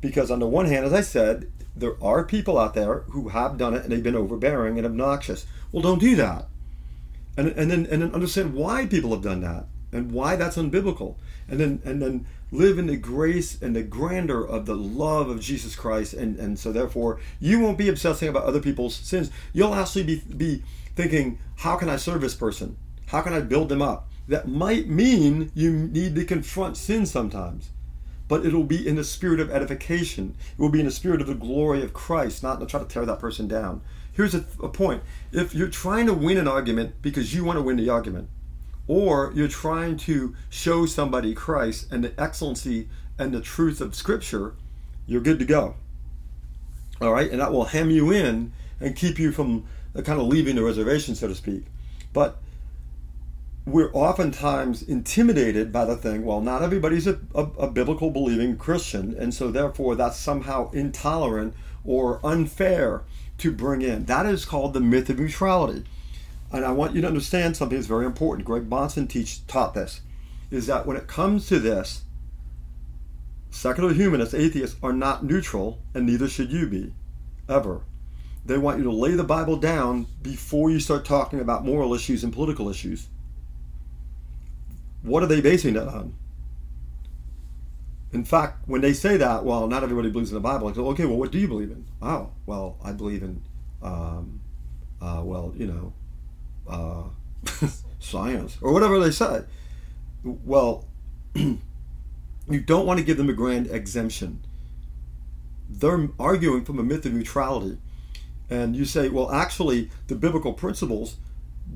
Because 0.00 0.30
on 0.30 0.38
the 0.38 0.46
one 0.46 0.64
hand, 0.64 0.86
as 0.86 0.94
I 0.94 1.02
said, 1.02 1.52
there 1.76 2.02
are 2.02 2.24
people 2.24 2.58
out 2.58 2.72
there 2.72 3.00
who 3.10 3.28
have 3.28 3.58
done 3.58 3.74
it 3.74 3.82
and 3.82 3.92
they've 3.92 4.02
been 4.02 4.16
overbearing 4.16 4.78
and 4.78 4.86
obnoxious. 4.86 5.44
Well, 5.70 5.82
don't 5.82 5.98
do 5.98 6.16
that 6.16 6.46
and, 7.36 7.48
and 7.48 7.70
then 7.70 7.86
and 7.90 8.00
then 8.00 8.14
understand 8.14 8.54
why 8.54 8.86
people 8.86 9.10
have 9.10 9.20
done 9.20 9.42
that 9.42 9.66
and 9.92 10.12
why 10.12 10.34
that's 10.34 10.56
unbiblical 10.56 11.16
and 11.46 11.60
then 11.60 11.82
and 11.84 12.00
then 12.00 12.26
live 12.50 12.78
in 12.78 12.86
the 12.86 12.96
grace 12.96 13.60
and 13.60 13.76
the 13.76 13.82
grandeur 13.82 14.46
of 14.46 14.64
the 14.64 14.76
love 14.76 15.28
of 15.28 15.42
Jesus 15.42 15.76
Christ 15.76 16.14
and 16.14 16.38
and 16.38 16.58
so 16.58 16.72
therefore 16.72 17.20
you 17.38 17.60
won't 17.60 17.76
be 17.76 17.90
obsessing 17.90 18.30
about 18.30 18.44
other 18.44 18.60
people's 18.60 18.94
sins 18.94 19.30
you'll 19.52 19.74
actually 19.74 20.04
be 20.04 20.22
be 20.34 20.62
thinking 20.96 21.38
how 21.56 21.76
can 21.76 21.88
I 21.88 21.96
serve 21.96 22.20
this 22.20 22.34
person? 22.34 22.76
How 23.06 23.22
can 23.22 23.32
I 23.32 23.40
build 23.40 23.68
them 23.68 23.80
up? 23.80 24.10
That 24.26 24.48
might 24.48 24.88
mean 24.88 25.52
you 25.54 25.72
need 25.72 26.16
to 26.16 26.24
confront 26.24 26.76
sin 26.76 27.06
sometimes 27.06 27.70
but 28.28 28.44
it'll 28.44 28.64
be 28.64 28.86
in 28.86 28.96
the 28.96 29.04
spirit 29.04 29.40
of 29.40 29.50
edification. 29.50 30.34
It 30.52 30.60
will 30.60 30.68
be 30.68 30.80
in 30.80 30.86
the 30.86 30.92
spirit 30.92 31.20
of 31.20 31.26
the 31.26 31.34
glory 31.34 31.82
of 31.82 31.92
Christ 31.92 32.42
not 32.42 32.60
to 32.60 32.66
try 32.66 32.80
to 32.80 32.86
tear 32.86 33.06
that 33.06 33.20
person 33.20 33.46
down. 33.46 33.82
Here's 34.12 34.34
a, 34.34 34.44
a 34.62 34.68
point. 34.68 35.02
If 35.32 35.54
you're 35.54 35.68
trying 35.68 36.06
to 36.06 36.14
win 36.14 36.38
an 36.38 36.48
argument 36.48 36.94
because 37.02 37.34
you 37.34 37.44
want 37.44 37.58
to 37.58 37.62
win 37.62 37.76
the 37.76 37.88
argument, 37.88 38.28
or 38.88 39.32
you're 39.34 39.48
trying 39.48 39.96
to 39.98 40.34
show 40.48 40.86
somebody 40.86 41.34
Christ 41.34 41.92
and 41.92 42.02
the 42.02 42.20
excellency 42.20 42.88
and 43.18 43.32
the 43.32 43.40
truth 43.40 43.80
of 43.80 43.94
Scripture, 43.94 44.54
you're 45.06 45.20
good 45.20 45.38
to 45.38 45.44
go. 45.44 45.74
All 47.00 47.12
right, 47.12 47.30
and 47.30 47.40
that 47.40 47.52
will 47.52 47.66
hem 47.66 47.90
you 47.90 48.10
in 48.10 48.52
and 48.80 48.96
keep 48.96 49.18
you 49.18 49.32
from 49.32 49.66
kind 50.02 50.20
of 50.20 50.26
leaving 50.26 50.56
the 50.56 50.62
reservation, 50.62 51.14
so 51.14 51.28
to 51.28 51.34
speak. 51.34 51.64
But 52.12 52.38
we're 53.66 53.90
oftentimes 53.92 54.82
intimidated 54.82 55.72
by 55.72 55.84
the 55.84 55.96
thing, 55.96 56.24
well, 56.24 56.40
not 56.40 56.62
everybody's 56.62 57.06
a, 57.06 57.18
a, 57.34 57.42
a, 57.58 57.70
biblical 57.70 58.10
believing 58.10 58.56
Christian, 58.56 59.16
and 59.18 59.34
so 59.34 59.50
therefore 59.50 59.96
that's 59.96 60.16
somehow 60.16 60.70
intolerant 60.70 61.52
or 61.84 62.20
unfair 62.24 63.02
to 63.38 63.50
bring 63.50 63.82
in. 63.82 64.04
That 64.04 64.24
is 64.24 64.44
called 64.44 64.72
the 64.72 64.80
myth 64.80 65.10
of 65.10 65.18
neutrality. 65.18 65.84
And 66.52 66.64
I 66.64 66.70
want 66.70 66.94
you 66.94 67.00
to 67.00 67.08
understand 67.08 67.56
something 67.56 67.76
that's 67.76 67.88
very 67.88 68.06
important. 68.06 68.46
Greg 68.46 68.70
Bahnsen 68.70 69.08
teach, 69.08 69.44
taught 69.48 69.74
this, 69.74 70.00
is 70.50 70.68
that 70.68 70.86
when 70.86 70.96
it 70.96 71.08
comes 71.08 71.48
to 71.48 71.58
this, 71.58 72.04
secular 73.50 73.92
humanists, 73.92 74.34
atheists, 74.34 74.76
are 74.80 74.92
not 74.92 75.24
neutral, 75.24 75.80
and 75.92 76.06
neither 76.06 76.28
should 76.28 76.52
you 76.52 76.68
be, 76.68 76.94
ever. 77.48 77.80
They 78.46 78.58
want 78.58 78.78
you 78.78 78.84
to 78.84 78.92
lay 78.92 79.12
the 79.12 79.24
Bible 79.24 79.56
down 79.56 80.06
before 80.22 80.70
you 80.70 80.78
start 80.78 81.04
talking 81.04 81.40
about 81.40 81.64
moral 81.64 81.94
issues 81.94 82.22
and 82.22 82.32
political 82.32 82.68
issues. 82.68 83.08
What 85.02 85.24
are 85.24 85.26
they 85.26 85.40
basing 85.40 85.74
that 85.74 85.88
on? 85.88 86.14
In 88.12 88.24
fact, 88.24 88.68
when 88.68 88.82
they 88.82 88.92
say 88.92 89.16
that, 89.16 89.44
well, 89.44 89.66
not 89.66 89.82
everybody 89.82 90.10
believes 90.10 90.30
in 90.30 90.36
the 90.36 90.40
Bible. 90.40 90.68
I 90.68 90.72
go, 90.72 90.88
okay, 90.90 91.06
well, 91.06 91.16
what 91.16 91.32
do 91.32 91.38
you 91.38 91.48
believe 91.48 91.72
in? 91.72 91.86
Oh, 92.00 92.30
well, 92.46 92.78
I 92.84 92.92
believe 92.92 93.24
in, 93.24 93.42
um, 93.82 94.40
uh, 95.02 95.22
well, 95.24 95.52
you 95.56 95.66
know, 95.66 95.92
uh, 96.68 97.66
science 97.98 98.58
or 98.60 98.72
whatever 98.72 99.00
they 99.00 99.10
say. 99.10 99.42
Well, 100.22 100.86
you 101.34 101.58
don't 102.48 102.86
want 102.86 103.00
to 103.00 103.04
give 103.04 103.16
them 103.16 103.28
a 103.28 103.32
grand 103.32 103.66
exemption. 103.72 104.44
They're 105.68 106.08
arguing 106.20 106.64
from 106.64 106.78
a 106.78 106.84
myth 106.84 107.04
of 107.06 107.12
neutrality. 107.12 107.78
And 108.48 108.76
you 108.76 108.84
say, 108.84 109.08
well, 109.08 109.30
actually, 109.32 109.90
the 110.06 110.14
biblical 110.14 110.52
principles 110.52 111.16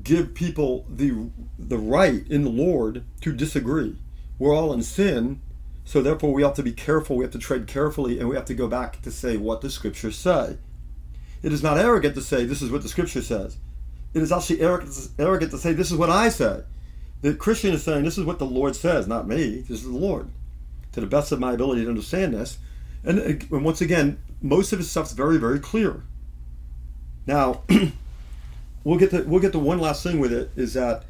give 0.03 0.33
people 0.33 0.85
the 0.89 1.29
the 1.59 1.77
right 1.77 2.25
in 2.27 2.43
the 2.43 2.49
Lord 2.49 3.03
to 3.21 3.33
disagree. 3.33 3.97
We're 4.39 4.55
all 4.55 4.73
in 4.73 4.81
sin, 4.81 5.41
so 5.83 6.01
therefore, 6.01 6.33
we 6.33 6.43
have 6.43 6.53
to 6.55 6.63
be 6.63 6.71
careful. 6.71 7.17
We 7.17 7.25
have 7.25 7.33
to 7.33 7.39
tread 7.39 7.67
carefully, 7.67 8.19
and 8.19 8.29
we 8.29 8.35
have 8.35 8.45
to 8.45 8.53
go 8.53 8.67
back 8.67 9.01
to 9.01 9.11
say 9.11 9.37
what 9.37 9.61
the 9.61 9.69
scriptures 9.69 10.17
say. 10.17 10.57
It 11.43 11.51
is 11.51 11.63
not 11.63 11.77
arrogant 11.77 12.15
to 12.15 12.21
say 12.21 12.45
this 12.45 12.61
is 12.61 12.71
what 12.71 12.83
the 12.83 12.89
scripture 12.89 13.21
says. 13.21 13.57
It 14.13 14.21
is 14.21 14.31
actually 14.31 14.61
arrogant 14.61 15.51
to 15.51 15.57
say 15.57 15.73
this 15.73 15.91
is 15.91 15.97
what 15.97 16.09
I 16.09 16.29
say. 16.29 16.61
The 17.21 17.33
Christian 17.33 17.73
is 17.73 17.83
saying 17.83 18.03
this 18.03 18.17
is 18.17 18.25
what 18.25 18.39
the 18.39 18.45
Lord 18.45 18.75
says, 18.75 19.07
not 19.07 19.27
me. 19.27 19.61
This 19.61 19.79
is 19.79 19.83
the 19.83 19.97
Lord. 19.97 20.29
To 20.93 21.01
the 21.01 21.07
best 21.07 21.31
of 21.31 21.39
my 21.39 21.53
ability 21.53 21.83
to 21.83 21.89
understand 21.89 22.33
this, 22.33 22.57
and, 23.03 23.19
and 23.19 23.63
once 23.63 23.81
again, 23.81 24.19
most 24.41 24.73
of 24.73 24.79
his 24.79 24.91
stuff's 24.91 25.13
very, 25.13 25.37
very 25.37 25.59
clear. 25.59 26.03
Now, 27.25 27.63
we'll 28.83 28.99
get 28.99 29.11
to 29.11 29.23
we'll 29.23 29.41
get 29.41 29.51
to 29.53 29.59
one 29.59 29.79
last 29.79 30.03
thing 30.03 30.19
with 30.19 30.33
it 30.33 30.51
is 30.55 30.73
that 30.73 31.03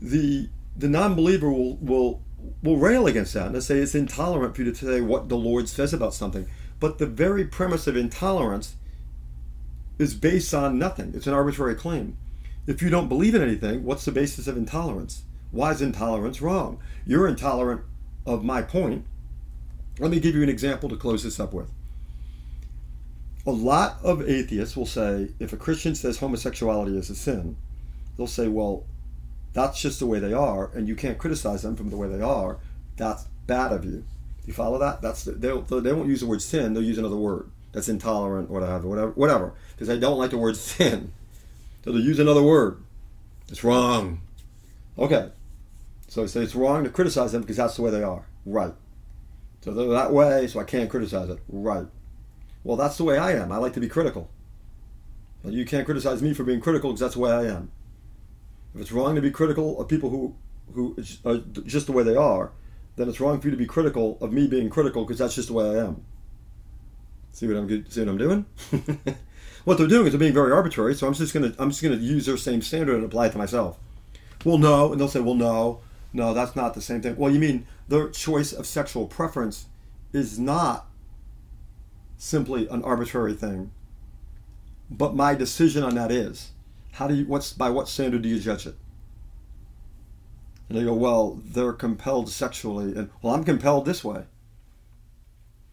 the 0.00 0.48
the 0.76 0.88
non-believer 0.88 1.50
will 1.50 1.76
will 1.76 2.22
will 2.62 2.78
rail 2.78 3.06
against 3.06 3.34
that 3.34 3.48
and 3.48 3.62
say 3.62 3.78
it's 3.78 3.94
intolerant 3.94 4.56
for 4.56 4.62
you 4.62 4.72
to 4.72 4.86
say 4.86 5.00
what 5.00 5.28
the 5.28 5.36
Lord 5.36 5.68
says 5.68 5.92
about 5.92 6.14
something. 6.14 6.46
But 6.78 6.98
the 6.98 7.06
very 7.06 7.44
premise 7.44 7.86
of 7.86 7.96
intolerance 7.96 8.76
is 9.98 10.14
based 10.14 10.54
on 10.54 10.78
nothing. 10.78 11.12
It's 11.14 11.26
an 11.26 11.34
arbitrary 11.34 11.74
claim. 11.74 12.16
If 12.66 12.80
you 12.80 12.88
don't 12.88 13.08
believe 13.08 13.34
in 13.34 13.42
anything, 13.42 13.84
what's 13.84 14.04
the 14.04 14.12
basis 14.12 14.46
of 14.46 14.56
intolerance? 14.56 15.22
Why 15.50 15.72
is 15.72 15.82
intolerance 15.82 16.40
wrong? 16.40 16.78
You're 17.06 17.28
intolerant 17.28 17.82
of 18.24 18.44
my 18.44 18.62
point. 18.62 19.04
Let 19.98 20.10
me 20.10 20.20
give 20.20 20.34
you 20.34 20.42
an 20.42 20.48
example 20.48 20.88
to 20.88 20.96
close 20.96 21.22
this 21.22 21.40
up 21.40 21.52
with. 21.52 21.70
A 23.50 23.52
lot 23.52 23.98
of 24.04 24.28
atheists 24.28 24.76
will 24.76 24.86
say 24.86 25.30
if 25.40 25.52
a 25.52 25.56
Christian 25.56 25.96
says 25.96 26.18
homosexuality 26.18 26.96
is 26.96 27.10
a 27.10 27.16
sin, 27.16 27.56
they'll 28.16 28.28
say, 28.28 28.46
well, 28.46 28.84
that's 29.52 29.82
just 29.82 29.98
the 29.98 30.06
way 30.06 30.20
they 30.20 30.32
are, 30.32 30.70
and 30.72 30.86
you 30.86 30.94
can't 30.94 31.18
criticize 31.18 31.62
them 31.62 31.74
from 31.74 31.90
the 31.90 31.96
way 31.96 32.06
they 32.06 32.22
are. 32.22 32.58
That's 32.96 33.24
bad 33.48 33.72
of 33.72 33.84
you. 33.84 34.04
You 34.46 34.52
follow 34.52 34.78
that? 34.78 35.02
That's 35.02 35.24
the, 35.24 35.32
they 35.32 35.48
they 35.48 35.92
won't 35.92 36.08
use 36.08 36.20
the 36.20 36.26
word 36.26 36.42
sin. 36.42 36.74
They'll 36.74 36.84
use 36.84 36.98
another 36.98 37.16
word 37.16 37.50
that's 37.72 37.88
intolerant, 37.88 38.50
whatever, 38.50 38.86
whatever, 38.86 39.10
whatever, 39.16 39.52
because 39.72 39.88
they 39.88 39.98
don't 39.98 40.18
like 40.18 40.30
the 40.30 40.38
word 40.38 40.56
sin. 40.56 41.12
So 41.84 41.90
they'll 41.90 42.00
use 42.00 42.20
another 42.20 42.44
word. 42.44 42.80
It's 43.48 43.64
wrong. 43.64 44.20
Okay. 44.96 45.30
So 46.06 46.20
they 46.20 46.28
say 46.28 46.42
it's 46.42 46.54
wrong 46.54 46.84
to 46.84 46.90
criticize 46.90 47.32
them 47.32 47.40
because 47.40 47.56
that's 47.56 47.74
the 47.74 47.82
way 47.82 47.90
they 47.90 48.04
are. 48.04 48.26
Right. 48.46 48.74
So 49.62 49.74
they're 49.74 49.88
that 49.88 50.12
way, 50.12 50.46
so 50.46 50.60
I 50.60 50.64
can't 50.64 50.88
criticize 50.88 51.30
it. 51.30 51.40
Right. 51.48 51.86
Well, 52.62 52.76
that's 52.76 52.96
the 52.96 53.04
way 53.04 53.18
I 53.18 53.32
am. 53.32 53.52
I 53.52 53.56
like 53.56 53.72
to 53.74 53.80
be 53.80 53.88
critical. 53.88 54.30
But 55.42 55.52
you 55.52 55.64
can't 55.64 55.86
criticize 55.86 56.22
me 56.22 56.34
for 56.34 56.44
being 56.44 56.60
critical 56.60 56.90
because 56.90 57.00
that's 57.00 57.14
the 57.14 57.20
way 57.20 57.32
I 57.32 57.44
am. 57.46 57.70
If 58.74 58.82
it's 58.82 58.92
wrong 58.92 59.14
to 59.14 59.22
be 59.22 59.30
critical 59.30 59.80
of 59.80 59.88
people 59.88 60.10
who 60.10 60.36
who 60.74 60.96
are 61.24 61.38
just 61.64 61.86
the 61.86 61.92
way 61.92 62.04
they 62.04 62.14
are, 62.14 62.52
then 62.96 63.08
it's 63.08 63.18
wrong 63.18 63.40
for 63.40 63.48
you 63.48 63.50
to 63.50 63.56
be 63.56 63.66
critical 63.66 64.18
of 64.20 64.32
me 64.32 64.46
being 64.46 64.70
critical 64.70 65.04
because 65.04 65.18
that's 65.18 65.34
just 65.34 65.48
the 65.48 65.54
way 65.54 65.64
I 65.64 65.84
am. 65.84 66.04
See 67.32 67.46
what 67.46 67.56
I'm 67.56 67.90
see 67.90 68.00
what 68.00 68.08
I'm 68.08 68.18
doing? 68.18 68.44
what 69.64 69.78
they're 69.78 69.86
doing 69.88 70.06
is 70.06 70.12
they're 70.12 70.20
being 70.20 70.34
very 70.34 70.52
arbitrary. 70.52 70.94
So 70.94 71.06
I'm 71.06 71.14
just 71.14 71.32
gonna 71.32 71.54
I'm 71.58 71.70
just 71.70 71.82
gonna 71.82 71.96
use 71.96 72.26
their 72.26 72.36
same 72.36 72.62
standard 72.62 72.96
and 72.96 73.04
apply 73.04 73.26
it 73.26 73.32
to 73.32 73.38
myself. 73.38 73.78
Well, 74.44 74.58
no, 74.58 74.92
and 74.92 75.00
they'll 75.00 75.08
say, 75.08 75.20
well, 75.20 75.34
no, 75.34 75.80
no, 76.12 76.32
that's 76.32 76.56
not 76.56 76.74
the 76.74 76.80
same 76.80 77.02
thing. 77.02 77.16
Well, 77.16 77.30
you 77.30 77.38
mean 77.38 77.66
their 77.88 78.08
choice 78.08 78.52
of 78.52 78.66
sexual 78.66 79.06
preference 79.06 79.66
is 80.12 80.38
not 80.38 80.86
simply 82.20 82.68
an 82.68 82.84
arbitrary 82.84 83.32
thing, 83.32 83.72
but 84.90 85.14
my 85.14 85.34
decision 85.34 85.82
on 85.82 85.94
that 85.94 86.12
is. 86.12 86.50
How 86.92 87.08
do 87.08 87.14
you 87.14 87.24
what's 87.24 87.52
by 87.52 87.70
what 87.70 87.88
standard 87.88 88.22
do 88.22 88.28
you 88.28 88.38
judge 88.38 88.66
it? 88.66 88.76
And 90.68 90.78
they 90.78 90.84
go, 90.84 90.92
well, 90.92 91.40
they're 91.44 91.72
compelled 91.72 92.28
sexually, 92.28 92.94
and 92.94 93.10
well, 93.22 93.34
I'm 93.34 93.42
compelled 93.42 93.86
this 93.86 94.04
way. 94.04 94.24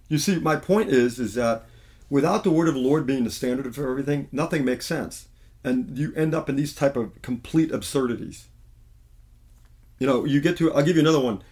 You 0.07 0.17
see, 0.17 0.39
my 0.39 0.55
point 0.55 0.89
is, 0.89 1.19
is 1.19 1.33
that 1.33 1.65
without 2.10 2.43
the 2.43 2.51
word 2.51 2.69
of 2.69 2.75
the 2.75 2.79
Lord 2.79 3.05
being 3.05 3.25
the 3.25 3.29
standard 3.29 3.75
for 3.75 3.89
everything, 3.89 4.29
nothing 4.31 4.63
makes 4.63 4.86
sense, 4.86 5.27
and 5.63 5.97
you 5.97 6.13
end 6.15 6.33
up 6.33 6.47
in 6.47 6.55
these 6.55 6.73
type 6.73 6.95
of 6.95 7.21
complete 7.21 7.71
absurdities. 7.71 8.47
You 9.99 10.07
know, 10.07 10.23
you 10.23 10.39
get 10.39 10.57
to. 10.57 10.73
I'll 10.73 10.83
give 10.83 10.95
you 10.95 11.01
another 11.01 11.19
one 11.19 11.43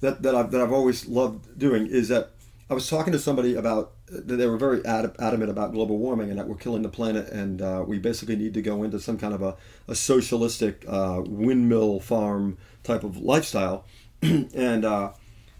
that 0.00 0.22
that 0.22 0.34
I've 0.34 0.50
that 0.52 0.60
I've 0.62 0.72
always 0.72 1.06
loved 1.06 1.58
doing 1.58 1.86
is 1.86 2.08
that 2.08 2.30
I 2.70 2.74
was 2.74 2.88
talking 2.88 3.14
to 3.14 3.18
somebody 3.18 3.54
about 3.54 3.92
they 4.10 4.46
were 4.46 4.58
very 4.58 4.84
adamant 4.84 5.50
about 5.50 5.72
global 5.72 5.96
warming 5.96 6.28
and 6.28 6.38
that 6.38 6.48
we're 6.48 6.56
killing 6.56 6.82
the 6.82 6.90
planet 6.90 7.28
and 7.30 7.62
uh, 7.62 7.82
we 7.86 7.98
basically 7.98 8.36
need 8.36 8.52
to 8.54 8.62
go 8.62 8.82
into 8.82 9.00
some 9.00 9.16
kind 9.16 9.32
of 9.32 9.40
a, 9.40 9.56
a 9.86 9.94
socialistic 9.94 10.84
uh, 10.86 11.22
windmill 11.26 11.98
farm 12.00 12.58
type 12.82 13.04
of 13.04 13.16
lifestyle. 13.18 13.84
And 14.22 14.84
uh, 14.84 15.12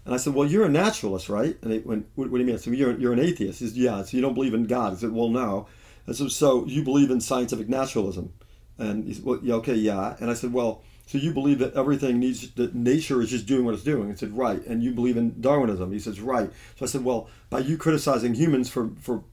and 0.05 0.13
I 0.13 0.17
said 0.17 0.33
well 0.35 0.47
you're 0.47 0.65
a 0.65 0.69
naturalist 0.69 1.29
right? 1.29 1.57
And 1.63 1.71
they 1.71 1.79
went 1.79 2.07
what, 2.15 2.29
what 2.29 2.37
do 2.37 2.43
you 2.43 2.47
mean? 2.47 2.59
Said 2.59 2.75
you're, 2.75 2.97
you're 2.99 3.13
an 3.13 3.19
atheist. 3.19 3.59
He 3.59 3.67
said 3.67 3.77
yeah. 3.77 4.03
So 4.03 4.15
you 4.15 4.21
don't 4.21 4.35
believe 4.35 4.53
in 4.53 4.65
God. 4.65 4.93
I 4.93 4.95
said 4.97 5.11
well 5.11 5.29
no. 5.29 5.67
I 6.07 6.11
said 6.11 6.29
so 6.31 6.65
you 6.65 6.83
believe 6.83 7.09
in 7.09 7.21
scientific 7.21 7.69
naturalism? 7.69 8.33
And 8.77 9.05
he 9.05 9.15
said 9.15 9.23
well 9.25 9.39
yeah 9.41 9.55
okay 9.55 9.75
yeah. 9.75 10.15
And 10.19 10.29
I 10.29 10.35
said 10.35 10.53
well 10.53 10.83
so 11.09 11.17
you 11.17 11.33
believe 11.33 11.57
that 11.57 11.73
everything 11.73 12.19
needs 12.19 12.51
that 12.51 12.75
nature 12.75 13.19
is 13.19 13.31
just 13.31 13.47
doing 13.47 13.65
what 13.65 13.73
it's 13.73 13.83
doing? 13.83 14.11
I 14.11 14.13
said, 14.13 14.37
right. 14.37 14.63
And 14.67 14.83
you 14.83 14.91
believe 14.91 15.17
in 15.17 15.41
Darwinism? 15.41 15.91
He 15.91 15.97
says, 15.97 16.21
right. 16.21 16.51
So 16.75 16.85
I 16.85 16.87
said, 16.87 17.03
well, 17.03 17.27
by 17.49 17.61
you 17.61 17.77
criticizing 17.77 18.35
humans 18.35 18.69
for 18.69 18.91
for 19.01 19.23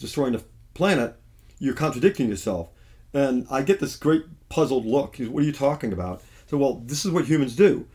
destroying 0.00 0.32
the 0.32 0.42
planet, 0.74 1.14
you're 1.60 1.74
contradicting 1.74 2.28
yourself. 2.28 2.70
And 3.14 3.46
I 3.48 3.62
get 3.62 3.78
this 3.78 3.94
great 3.94 4.24
puzzled 4.48 4.84
look. 4.84 5.14
He's 5.16 5.28
what 5.28 5.44
are 5.44 5.46
you 5.46 5.52
talking 5.52 5.92
about? 5.92 6.20
So 6.48 6.58
well, 6.58 6.82
this 6.84 7.04
is 7.04 7.12
what 7.12 7.26
humans 7.26 7.54
do. 7.54 7.86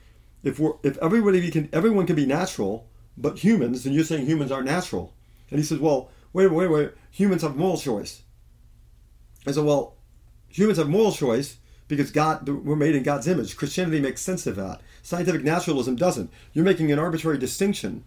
If 0.42 0.58
we're 0.58 0.76
if 0.82 0.98
everybody 1.00 1.52
can 1.52 1.68
everyone 1.74 2.08
can 2.08 2.16
be 2.16 2.26
natural, 2.26 2.88
but 3.18 3.40
humans, 3.40 3.86
and 3.86 3.94
you're 3.94 4.06
saying 4.06 4.28
humans 4.28 4.50
aren't 4.50 4.68
natural. 4.68 5.14
And 5.52 5.60
he 5.60 5.66
says, 5.66 5.80
well, 5.80 6.10
wait, 6.32 6.48
wait, 6.48 6.70
wait. 6.70 6.92
Humans 7.12 7.42
have 7.42 7.58
moral 7.58 7.78
choice. 7.78 8.22
I 9.46 9.52
said, 9.52 9.66
well, 9.66 9.98
humans 10.48 10.78
have 10.78 10.88
moral 10.88 11.12
choice 11.12 11.58
because 11.88 12.12
God 12.12 12.48
we're 12.48 12.76
made 12.76 12.96
in 12.96 13.04
God's 13.04 13.28
image. 13.28 13.56
Christianity 13.56 14.00
makes 14.00 14.22
sense 14.22 14.48
of 14.48 14.56
that. 14.56 14.82
Scientific 15.02 15.44
naturalism 15.44 15.96
doesn't. 15.96 16.32
You're 16.54 16.66
making 16.66 16.92
an 16.92 17.00
arbitrary 17.00 17.38
distinction 17.38 18.04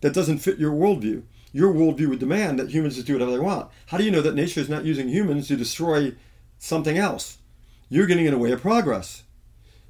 that 0.00 0.14
doesn't 0.14 0.38
fit 0.38 0.58
your 0.58 0.72
worldview. 0.72 1.22
Your 1.52 1.72
worldview 1.72 2.08
would 2.08 2.18
demand 2.18 2.58
that 2.58 2.70
humans 2.70 2.94
just 2.94 3.06
do 3.06 3.14
whatever 3.14 3.32
they 3.32 3.38
want. 3.38 3.70
How 3.86 3.98
do 3.98 4.04
you 4.04 4.10
know 4.10 4.22
that 4.22 4.34
nature 4.34 4.60
is 4.60 4.68
not 4.68 4.84
using 4.84 5.08
humans 5.08 5.48
to 5.48 5.56
destroy 5.56 6.14
something 6.58 6.96
else? 6.96 7.38
You're 7.88 8.06
getting 8.06 8.26
in 8.26 8.32
the 8.32 8.38
way 8.38 8.52
of 8.52 8.60
progress. 8.60 9.24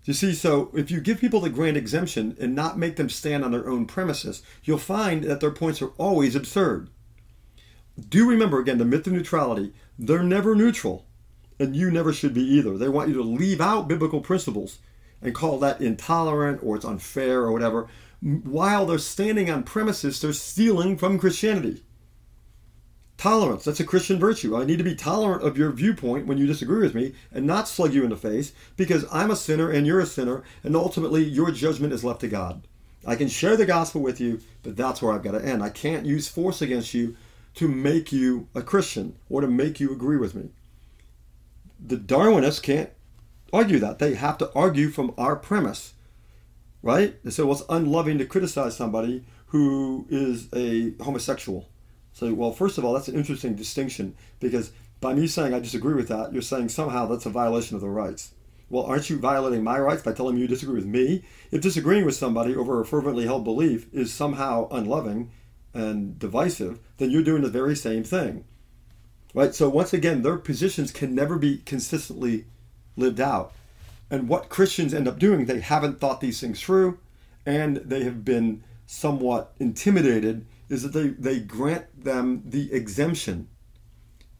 You 0.04 0.14
see, 0.14 0.32
so 0.32 0.70
if 0.74 0.90
you 0.90 1.00
give 1.00 1.20
people 1.20 1.40
the 1.40 1.50
grand 1.50 1.76
exemption 1.76 2.36
and 2.40 2.54
not 2.54 2.78
make 2.78 2.96
them 2.96 3.10
stand 3.10 3.44
on 3.44 3.52
their 3.52 3.68
own 3.68 3.84
premises, 3.84 4.42
you'll 4.64 4.78
find 4.78 5.24
that 5.24 5.40
their 5.40 5.50
points 5.50 5.82
are 5.82 5.92
always 5.98 6.34
absurd. 6.34 6.88
Do 8.08 8.28
remember 8.28 8.58
again 8.58 8.78
the 8.78 8.86
myth 8.86 9.06
of 9.06 9.12
neutrality, 9.12 9.74
they're 9.98 10.22
never 10.22 10.54
neutral 10.54 11.04
and 11.60 11.76
you 11.76 11.90
never 11.90 12.12
should 12.12 12.32
be 12.32 12.42
either. 12.42 12.78
They 12.78 12.88
want 12.88 13.10
you 13.10 13.14
to 13.14 13.22
leave 13.22 13.60
out 13.60 13.86
biblical 13.86 14.22
principles 14.22 14.78
and 15.20 15.34
call 15.34 15.58
that 15.58 15.82
intolerant 15.82 16.60
or 16.62 16.74
it's 16.74 16.86
unfair 16.86 17.42
or 17.42 17.52
whatever. 17.52 17.86
While 18.22 18.86
they're 18.86 18.98
standing 18.98 19.50
on 19.50 19.62
premises, 19.62 20.20
they're 20.20 20.32
stealing 20.32 20.96
from 20.96 21.18
Christianity. 21.18 21.82
Tolerance, 23.18 23.64
that's 23.64 23.80
a 23.80 23.84
Christian 23.84 24.18
virtue. 24.18 24.56
I 24.56 24.64
need 24.64 24.78
to 24.78 24.84
be 24.84 24.94
tolerant 24.94 25.42
of 25.42 25.58
your 25.58 25.70
viewpoint 25.70 26.26
when 26.26 26.38
you 26.38 26.46
disagree 26.46 26.80
with 26.80 26.94
me 26.94 27.12
and 27.30 27.46
not 27.46 27.68
slug 27.68 27.92
you 27.92 28.04
in 28.04 28.10
the 28.10 28.16
face 28.16 28.54
because 28.78 29.04
I'm 29.12 29.30
a 29.30 29.36
sinner 29.36 29.70
and 29.70 29.86
you're 29.86 30.00
a 30.00 30.06
sinner, 30.06 30.42
and 30.64 30.74
ultimately 30.74 31.22
your 31.22 31.50
judgment 31.50 31.92
is 31.92 32.02
left 32.02 32.22
to 32.22 32.28
God. 32.28 32.66
I 33.06 33.16
can 33.16 33.28
share 33.28 33.58
the 33.58 33.66
gospel 33.66 34.00
with 34.00 34.18
you, 34.18 34.40
but 34.62 34.76
that's 34.76 35.02
where 35.02 35.12
I've 35.12 35.22
got 35.22 35.32
to 35.32 35.44
end. 35.44 35.62
I 35.62 35.68
can't 35.68 36.06
use 36.06 36.28
force 36.28 36.62
against 36.62 36.94
you 36.94 37.16
to 37.56 37.68
make 37.68 38.10
you 38.10 38.48
a 38.54 38.62
Christian 38.62 39.16
or 39.28 39.42
to 39.42 39.46
make 39.46 39.80
you 39.80 39.92
agree 39.92 40.16
with 40.16 40.34
me 40.34 40.48
the 41.84 41.96
Darwinists 41.96 42.62
can't 42.62 42.90
argue 43.52 43.78
that. 43.78 43.98
They 43.98 44.14
have 44.14 44.38
to 44.38 44.50
argue 44.54 44.90
from 44.90 45.14
our 45.16 45.36
premise, 45.36 45.94
right? 46.82 47.22
They 47.24 47.30
say, 47.30 47.42
well, 47.42 47.52
it's 47.52 47.64
unloving 47.68 48.18
to 48.18 48.26
criticize 48.26 48.76
somebody 48.76 49.24
who 49.46 50.06
is 50.10 50.48
a 50.54 50.94
homosexual. 51.02 51.68
So, 52.12 52.32
well, 52.34 52.52
first 52.52 52.78
of 52.78 52.84
all, 52.84 52.92
that's 52.92 53.08
an 53.08 53.16
interesting 53.16 53.54
distinction 53.54 54.14
because 54.38 54.72
by 55.00 55.14
me 55.14 55.26
saying 55.26 55.54
I 55.54 55.60
disagree 55.60 55.94
with 55.94 56.08
that, 56.08 56.32
you're 56.32 56.42
saying 56.42 56.68
somehow 56.68 57.06
that's 57.06 57.26
a 57.26 57.30
violation 57.30 57.74
of 57.74 57.80
the 57.80 57.88
rights. 57.88 58.32
Well, 58.68 58.84
aren't 58.84 59.10
you 59.10 59.18
violating 59.18 59.64
my 59.64 59.80
rights 59.80 60.02
by 60.02 60.12
telling 60.12 60.36
me 60.36 60.42
you 60.42 60.46
disagree 60.46 60.76
with 60.76 60.86
me? 60.86 61.24
If 61.50 61.60
disagreeing 61.60 62.04
with 62.04 62.14
somebody 62.14 62.54
over 62.54 62.80
a 62.80 62.84
fervently 62.84 63.24
held 63.24 63.42
belief 63.42 63.92
is 63.92 64.12
somehow 64.12 64.68
unloving 64.70 65.30
and 65.74 66.18
divisive, 66.18 66.78
then 66.98 67.10
you're 67.10 67.22
doing 67.22 67.42
the 67.42 67.48
very 67.48 67.74
same 67.74 68.04
thing. 68.04 68.44
Right? 69.32 69.54
So 69.54 69.68
once 69.68 69.92
again, 69.92 70.22
their 70.22 70.36
positions 70.36 70.90
can 70.90 71.14
never 71.14 71.36
be 71.38 71.58
consistently 71.58 72.46
lived 72.96 73.20
out. 73.20 73.52
And 74.10 74.28
what 74.28 74.48
Christians 74.48 74.92
end 74.92 75.06
up 75.06 75.18
doing, 75.18 75.46
they 75.46 75.60
haven't 75.60 76.00
thought 76.00 76.20
these 76.20 76.40
things 76.40 76.60
through 76.60 76.98
and 77.46 77.76
they 77.78 78.02
have 78.02 78.24
been 78.24 78.64
somewhat 78.86 79.52
intimidated, 79.60 80.46
is 80.68 80.82
that 80.82 80.92
they, 80.92 81.08
they 81.08 81.38
grant 81.40 82.04
them 82.04 82.42
the 82.44 82.72
exemption. 82.72 83.48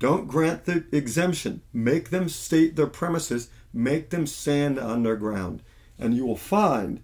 Don't 0.01 0.27
grant 0.27 0.65
the 0.65 0.85
exemption. 0.93 1.63
Make 1.73 2.11
them 2.11 2.29
state 2.29 2.75
their 2.75 2.87
premises, 2.87 3.49
make 3.73 4.11
them 4.11 4.27
stand 4.27 4.79
on 4.79 5.03
their 5.03 5.17
ground. 5.17 5.63
And 5.99 6.15
you 6.15 6.27
will 6.27 6.37
find 6.37 7.01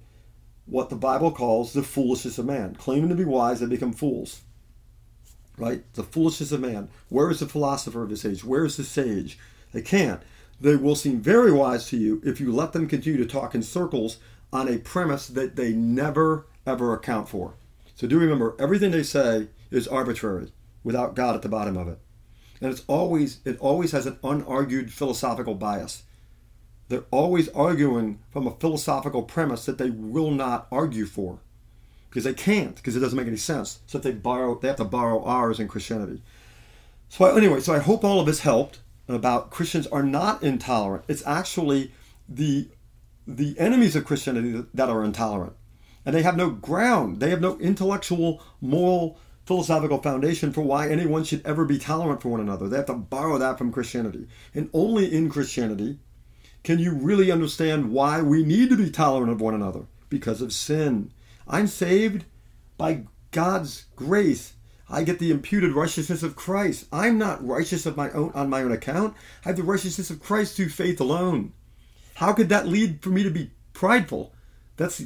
what 0.65 0.91
the 0.91 0.97
Bible 0.97 1.31
calls 1.31 1.73
the 1.73 1.83
foolishness 1.83 2.39
of 2.39 2.47
man. 2.47 2.75
Claiming 2.75 3.11
to 3.11 3.15
be 3.15 3.25
wise, 3.25 3.61
they 3.61 3.67
become 3.67 3.93
fools 3.93 4.43
right? 5.57 5.83
The 5.95 6.03
foolishness 6.03 6.53
of 6.53 6.61
man. 6.61 6.89
Where 7.09 7.31
is 7.31 7.41
the 7.41 7.47
philosopher 7.47 8.03
of 8.03 8.11
this 8.11 8.25
age? 8.25 8.45
Where 8.45 8.65
is 8.65 8.77
the 8.77 8.85
sage? 8.85 9.39
They 9.73 9.83
can't. 9.83 10.23
They 10.61 10.77
will 10.77 10.97
seem 10.97 11.21
very 11.21 11.53
wise 11.53 11.87
to 11.89 11.97
you 11.97 12.21
if 12.25 12.41
you 12.41 12.53
let 12.53 12.73
them 12.73 12.89
continue 12.89 13.19
to 13.19 13.31
talk 13.31 13.55
in 13.55 13.63
circles 13.63 14.19
on 14.53 14.69
a 14.69 14.79
premise 14.79 15.27
that 15.29 15.57
they 15.57 15.73
never 15.73 16.47
ever 16.67 16.95
account 16.95 17.29
for. 17.29 17.55
So 17.95 18.07
do 18.07 18.19
remember, 18.19 18.55
everything 18.59 18.91
they 18.91 19.03
say 19.03 19.49
is 19.71 19.89
arbitrary 19.89 20.53
without 20.83 21.15
God 21.15 21.35
at 21.35 21.43
the 21.43 21.49
bottom 21.49 21.77
of 21.77 21.89
it. 21.89 21.99
And 22.61 22.71
it's 22.71 22.85
always 22.87 23.41
it 23.45 23.59
always 23.61 23.93
has 23.93 24.07
an 24.07 24.17
unargued 24.23 24.91
philosophical 24.91 25.55
bias. 25.55 26.05
They're 26.89 27.05
always 27.11 27.49
arguing 27.51 28.21
from 28.31 28.47
a 28.47 28.55
philosophical 28.57 29.23
premise 29.23 29.67
that 29.67 29.77
they 29.79 29.91
will 29.91 30.31
not 30.31 30.69
argue 30.71 31.07
for 31.07 31.41
because 32.17 32.25
they 32.25 32.33
can't 32.33 32.77
because 32.77 32.97
it 32.97 33.01
doesn't 33.01 33.19
make 33.19 33.27
any 33.27 33.37
sense. 33.37 33.81
So 33.87 33.99
if 33.99 34.05
they 34.05 34.13
borrow, 34.13 34.59
they 34.59 34.69
have 34.69 34.79
to 34.79 34.87
borrow 34.87 35.23
ours 35.25 35.61
in 35.61 35.69
Christianity. 35.69 36.23
So 37.11 37.27
I, 37.27 37.37
anyway, 37.37 37.61
so 37.61 37.75
I 37.75 37.79
hope 37.79 38.05
all 38.05 38.21
of 38.21 38.25
this 38.25 38.41
helped 38.41 38.79
about 39.07 39.51
Christians 39.51 39.87
are 39.89 40.03
not 40.03 40.43
intolerant. 40.43 41.05
It's 41.09 41.27
actually 41.27 41.93
the 42.27 42.71
the 43.27 43.55
enemies 43.59 43.97
of 43.97 44.07
Christianity 44.07 44.65
that 44.73 44.89
are 44.89 45.05
intolerant, 45.05 45.53
and 46.07 46.17
they 46.17 46.23
have 46.23 46.39
no 46.39 46.49
ground. 46.49 47.21
They 47.21 47.29
have 47.29 47.43
no 47.43 47.59
intellectual, 47.59 48.43
moral, 48.63 49.19
philosophical 49.45 49.99
foundation 49.99 50.55
for 50.55 50.63
why 50.63 50.89
anyone 50.89 51.23
should 51.23 51.45
ever 51.45 51.67
be 51.67 51.77
tolerant 51.77 52.23
for 52.23 52.31
one 52.31 52.41
another. 52.41 52.67
They 52.67 52.79
have 52.79 52.87
to 52.87 52.95
borrow 52.95 53.37
that 53.37 53.59
from 53.59 53.73
Christianity, 53.73 54.27
and 54.55 54.71
only 54.73 55.15
in 55.15 55.29
Christianity 55.29 55.99
can 56.65 56.79
you 56.79 56.95
really 56.95 57.31
understand 57.31 57.93
why 57.93 58.23
we 58.23 58.43
need 58.43 58.71
to 58.71 58.77
be 58.79 58.89
tolerant 58.89 59.31
of 59.31 59.43
one 59.43 59.55
another 59.55 59.83
because 60.09 60.41
of 60.41 60.55
sin 60.55 61.11
I'm 61.47 61.67
saved 61.67 62.25
by 62.77 63.05
God's 63.31 63.87
grace. 63.97 64.55
I 64.89 65.03
get 65.03 65.19
the 65.19 65.31
imputed 65.31 65.73
righteousness 65.73 66.23
of 66.23 66.37
Christ. 66.37 66.87
I'm 66.93 67.19
not 67.19 67.47
righteous 67.47 67.87
of 67.87 67.97
my 67.97 68.11
own 68.11 68.31
on 68.35 68.49
my 68.49 68.63
own 68.63 68.73
account. 68.73 69.15
I 69.45 69.49
have 69.49 69.57
the 69.57 69.63
righteousness 69.63 70.11
of 70.11 70.23
Christ 70.23 70.57
through 70.57 70.69
faith 70.69 71.01
alone. 71.01 71.53
How 72.15 72.33
could 72.33 72.49
that 72.51 72.69
lead 72.69 73.03
for 73.03 73.11
me 73.11 73.23
to 73.23 73.31
be 73.31 73.51
prideful? 73.73 74.33
That's 74.77 75.05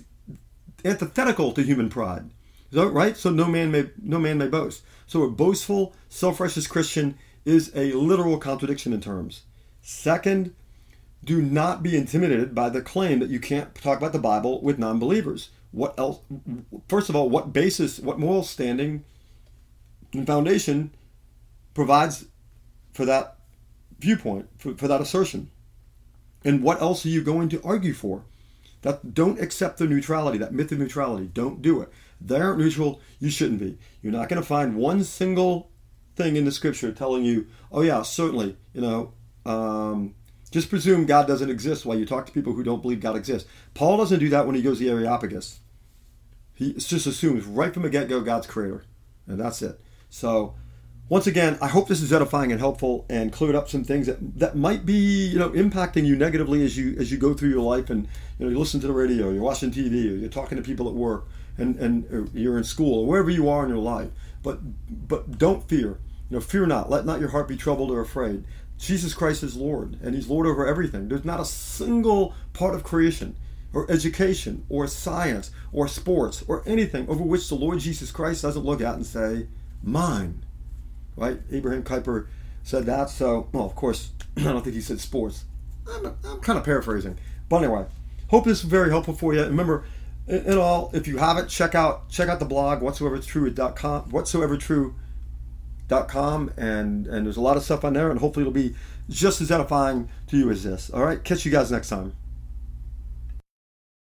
antithetical 0.84 1.52
to 1.52 1.62
human 1.62 1.88
pride. 1.88 2.30
Right? 2.72 3.16
So 3.16 3.30
no 3.30 3.46
man 3.46 3.70
may 3.70 3.90
no 4.00 4.18
man 4.18 4.38
may 4.38 4.48
boast. 4.48 4.82
So 5.06 5.22
a 5.22 5.30
boastful, 5.30 5.94
self-righteous 6.08 6.66
Christian 6.66 7.18
is 7.44 7.72
a 7.74 7.92
literal 7.92 8.38
contradiction 8.38 8.92
in 8.92 9.00
terms. 9.00 9.42
Second, 9.82 10.54
do 11.24 11.42
not 11.42 11.82
be 11.82 11.96
intimidated 11.96 12.54
by 12.54 12.68
the 12.68 12.82
claim 12.82 13.18
that 13.18 13.30
you 13.30 13.40
can't 13.40 13.74
talk 13.74 13.98
about 13.98 14.12
the 14.12 14.18
Bible 14.18 14.62
with 14.62 14.78
non-believers 14.78 15.50
what 15.72 15.98
else 15.98 16.20
first 16.88 17.08
of 17.08 17.16
all 17.16 17.30
what 17.30 17.52
basis 17.52 17.98
what 18.00 18.18
moral 18.18 18.42
standing 18.42 19.04
And 20.12 20.26
foundation 20.26 20.92
provides 21.74 22.26
for 22.92 23.04
that 23.04 23.36
viewpoint, 23.98 24.48
for, 24.58 24.74
for 24.74 24.88
that 24.88 25.00
assertion. 25.00 25.50
And 26.44 26.62
what 26.62 26.80
else 26.80 27.04
are 27.04 27.10
you 27.10 27.22
going 27.22 27.48
to 27.50 27.62
argue 27.62 27.92
for? 27.92 28.24
That 28.82 29.14
don't 29.14 29.40
accept 29.40 29.78
the 29.78 29.86
neutrality, 29.86 30.38
that 30.38 30.54
myth 30.54 30.72
of 30.72 30.78
neutrality. 30.78 31.30
Don't 31.32 31.60
do 31.60 31.82
it. 31.82 31.92
They 32.20 32.40
aren't 32.40 32.58
neutral. 32.58 33.00
You 33.18 33.30
shouldn't 33.30 33.60
be. 33.60 33.78
You're 34.02 34.12
not 34.12 34.28
going 34.28 34.40
to 34.40 34.46
find 34.46 34.76
one 34.76 35.04
single 35.04 35.70
thing 36.16 36.36
in 36.36 36.46
the 36.46 36.52
scripture 36.52 36.90
telling 36.92 37.24
you, 37.24 37.46
oh 37.70 37.82
yeah, 37.82 38.02
certainly, 38.02 38.56
you 38.72 38.80
know, 38.80 39.12
um, 39.44 40.14
just 40.50 40.68
presume 40.68 41.06
God 41.06 41.26
doesn't 41.26 41.50
exist 41.50 41.86
while 41.86 41.98
you 41.98 42.06
talk 42.06 42.26
to 42.26 42.32
people 42.32 42.52
who 42.52 42.62
don't 42.62 42.82
believe 42.82 43.00
God 43.00 43.16
exists. 43.16 43.48
Paul 43.74 43.98
doesn't 43.98 44.18
do 44.18 44.28
that 44.30 44.46
when 44.46 44.56
he 44.56 44.62
goes 44.62 44.78
to 44.78 44.84
the 44.84 44.90
Areopagus. 44.90 45.60
He 46.54 46.74
just 46.74 47.06
assumes 47.06 47.44
right 47.44 47.72
from 47.72 47.84
the 47.84 47.90
get-go 47.90 48.20
God's 48.20 48.46
creator, 48.46 48.84
and 49.26 49.40
that's 49.40 49.62
it. 49.62 49.80
So 50.10 50.54
once 51.10 51.26
again, 51.26 51.58
I 51.60 51.66
hope 51.66 51.88
this 51.88 52.02
is 52.02 52.12
edifying 52.12 52.52
and 52.52 52.60
helpful 52.60 53.04
and 53.10 53.32
cleared 53.32 53.56
up 53.56 53.68
some 53.68 53.82
things 53.82 54.06
that, 54.06 54.38
that 54.38 54.56
might 54.56 54.86
be, 54.86 55.26
you 55.26 55.40
know, 55.40 55.50
impacting 55.50 56.06
you 56.06 56.14
negatively 56.14 56.64
as 56.64 56.78
you 56.78 56.94
as 56.98 57.10
you 57.10 57.18
go 57.18 57.34
through 57.34 57.50
your 57.50 57.62
life 57.62 57.90
and 57.90 58.06
you 58.38 58.46
know 58.46 58.50
you 58.52 58.56
listen 58.56 58.80
to 58.80 58.86
the 58.86 58.92
radio, 58.92 59.30
you're 59.30 59.42
watching 59.42 59.72
TV, 59.72 60.20
you're 60.20 60.28
talking 60.28 60.56
to 60.56 60.62
people 60.62 60.88
at 60.88 60.94
work, 60.94 61.26
and 61.58 61.76
and 61.76 62.30
you're 62.32 62.56
in 62.56 62.62
school 62.62 63.00
or 63.00 63.06
wherever 63.06 63.28
you 63.28 63.48
are 63.48 63.64
in 63.64 63.68
your 63.68 63.78
life. 63.78 64.10
But 64.44 64.60
but 65.08 65.36
don't 65.36 65.68
fear. 65.68 65.98
You 66.28 66.36
know, 66.36 66.40
fear 66.40 66.64
not. 66.64 66.88
Let 66.90 67.04
not 67.04 67.18
your 67.18 67.30
heart 67.30 67.48
be 67.48 67.56
troubled 67.56 67.90
or 67.90 68.00
afraid. 68.00 68.44
Jesus 68.80 69.14
Christ 69.14 69.42
is 69.42 69.56
Lord, 69.56 69.98
and 70.02 70.14
He's 70.14 70.28
Lord 70.28 70.46
over 70.46 70.66
everything. 70.66 71.08
There's 71.08 71.24
not 71.24 71.38
a 71.40 71.44
single 71.44 72.34
part 72.52 72.74
of 72.74 72.82
creation, 72.82 73.36
or 73.72 73.88
education, 73.90 74.64
or 74.68 74.86
science, 74.86 75.50
or 75.72 75.86
sports, 75.86 76.42
or 76.48 76.62
anything 76.66 77.08
over 77.08 77.22
which 77.22 77.48
the 77.48 77.54
Lord 77.54 77.78
Jesus 77.78 78.10
Christ 78.10 78.42
doesn't 78.42 78.64
look 78.64 78.80
at 78.80 78.94
and 78.94 79.06
say, 79.06 79.46
"Mine." 79.82 80.44
right? 81.20 81.38
Abraham 81.52 81.82
Kuyper 81.82 82.26
said 82.62 82.86
that. 82.86 83.10
So, 83.10 83.48
well, 83.52 83.66
of 83.66 83.74
course, 83.74 84.10
I 84.36 84.44
don't 84.44 84.62
think 84.62 84.74
he 84.74 84.80
said 84.80 85.00
sports. 85.00 85.44
I'm, 85.88 86.16
I'm 86.24 86.40
kind 86.40 86.58
of 86.58 86.64
paraphrasing. 86.64 87.18
But 87.48 87.58
anyway, 87.58 87.86
hope 88.28 88.44
this 88.44 88.58
is 88.58 88.64
very 88.64 88.90
helpful 88.90 89.14
for 89.14 89.34
you. 89.34 89.42
Remember, 89.42 89.84
in, 90.26 90.58
all, 90.58 90.90
if 90.94 91.06
you 91.06 91.18
haven't, 91.18 91.48
check 91.48 91.74
out 91.74 92.08
check 92.08 92.28
out 92.28 92.38
the 92.38 92.44
blog 92.44 92.80
whatsoevertrue.com, 95.90 96.52
and 96.56 97.06
and 97.06 97.26
there's 97.26 97.36
a 97.36 97.40
lot 97.40 97.56
of 97.56 97.62
stuff 97.62 97.84
on 97.84 97.92
there, 97.92 98.10
and 98.10 98.20
hopefully 98.20 98.42
it'll 98.42 98.52
be 98.52 98.74
just 99.08 99.40
as 99.40 99.50
edifying 99.50 100.08
to 100.28 100.36
you 100.36 100.50
as 100.50 100.62
this. 100.62 100.90
All 100.90 101.04
right, 101.04 101.22
catch 101.22 101.44
you 101.44 101.52
guys 101.52 101.70
next 101.70 101.88
time. 101.88 102.14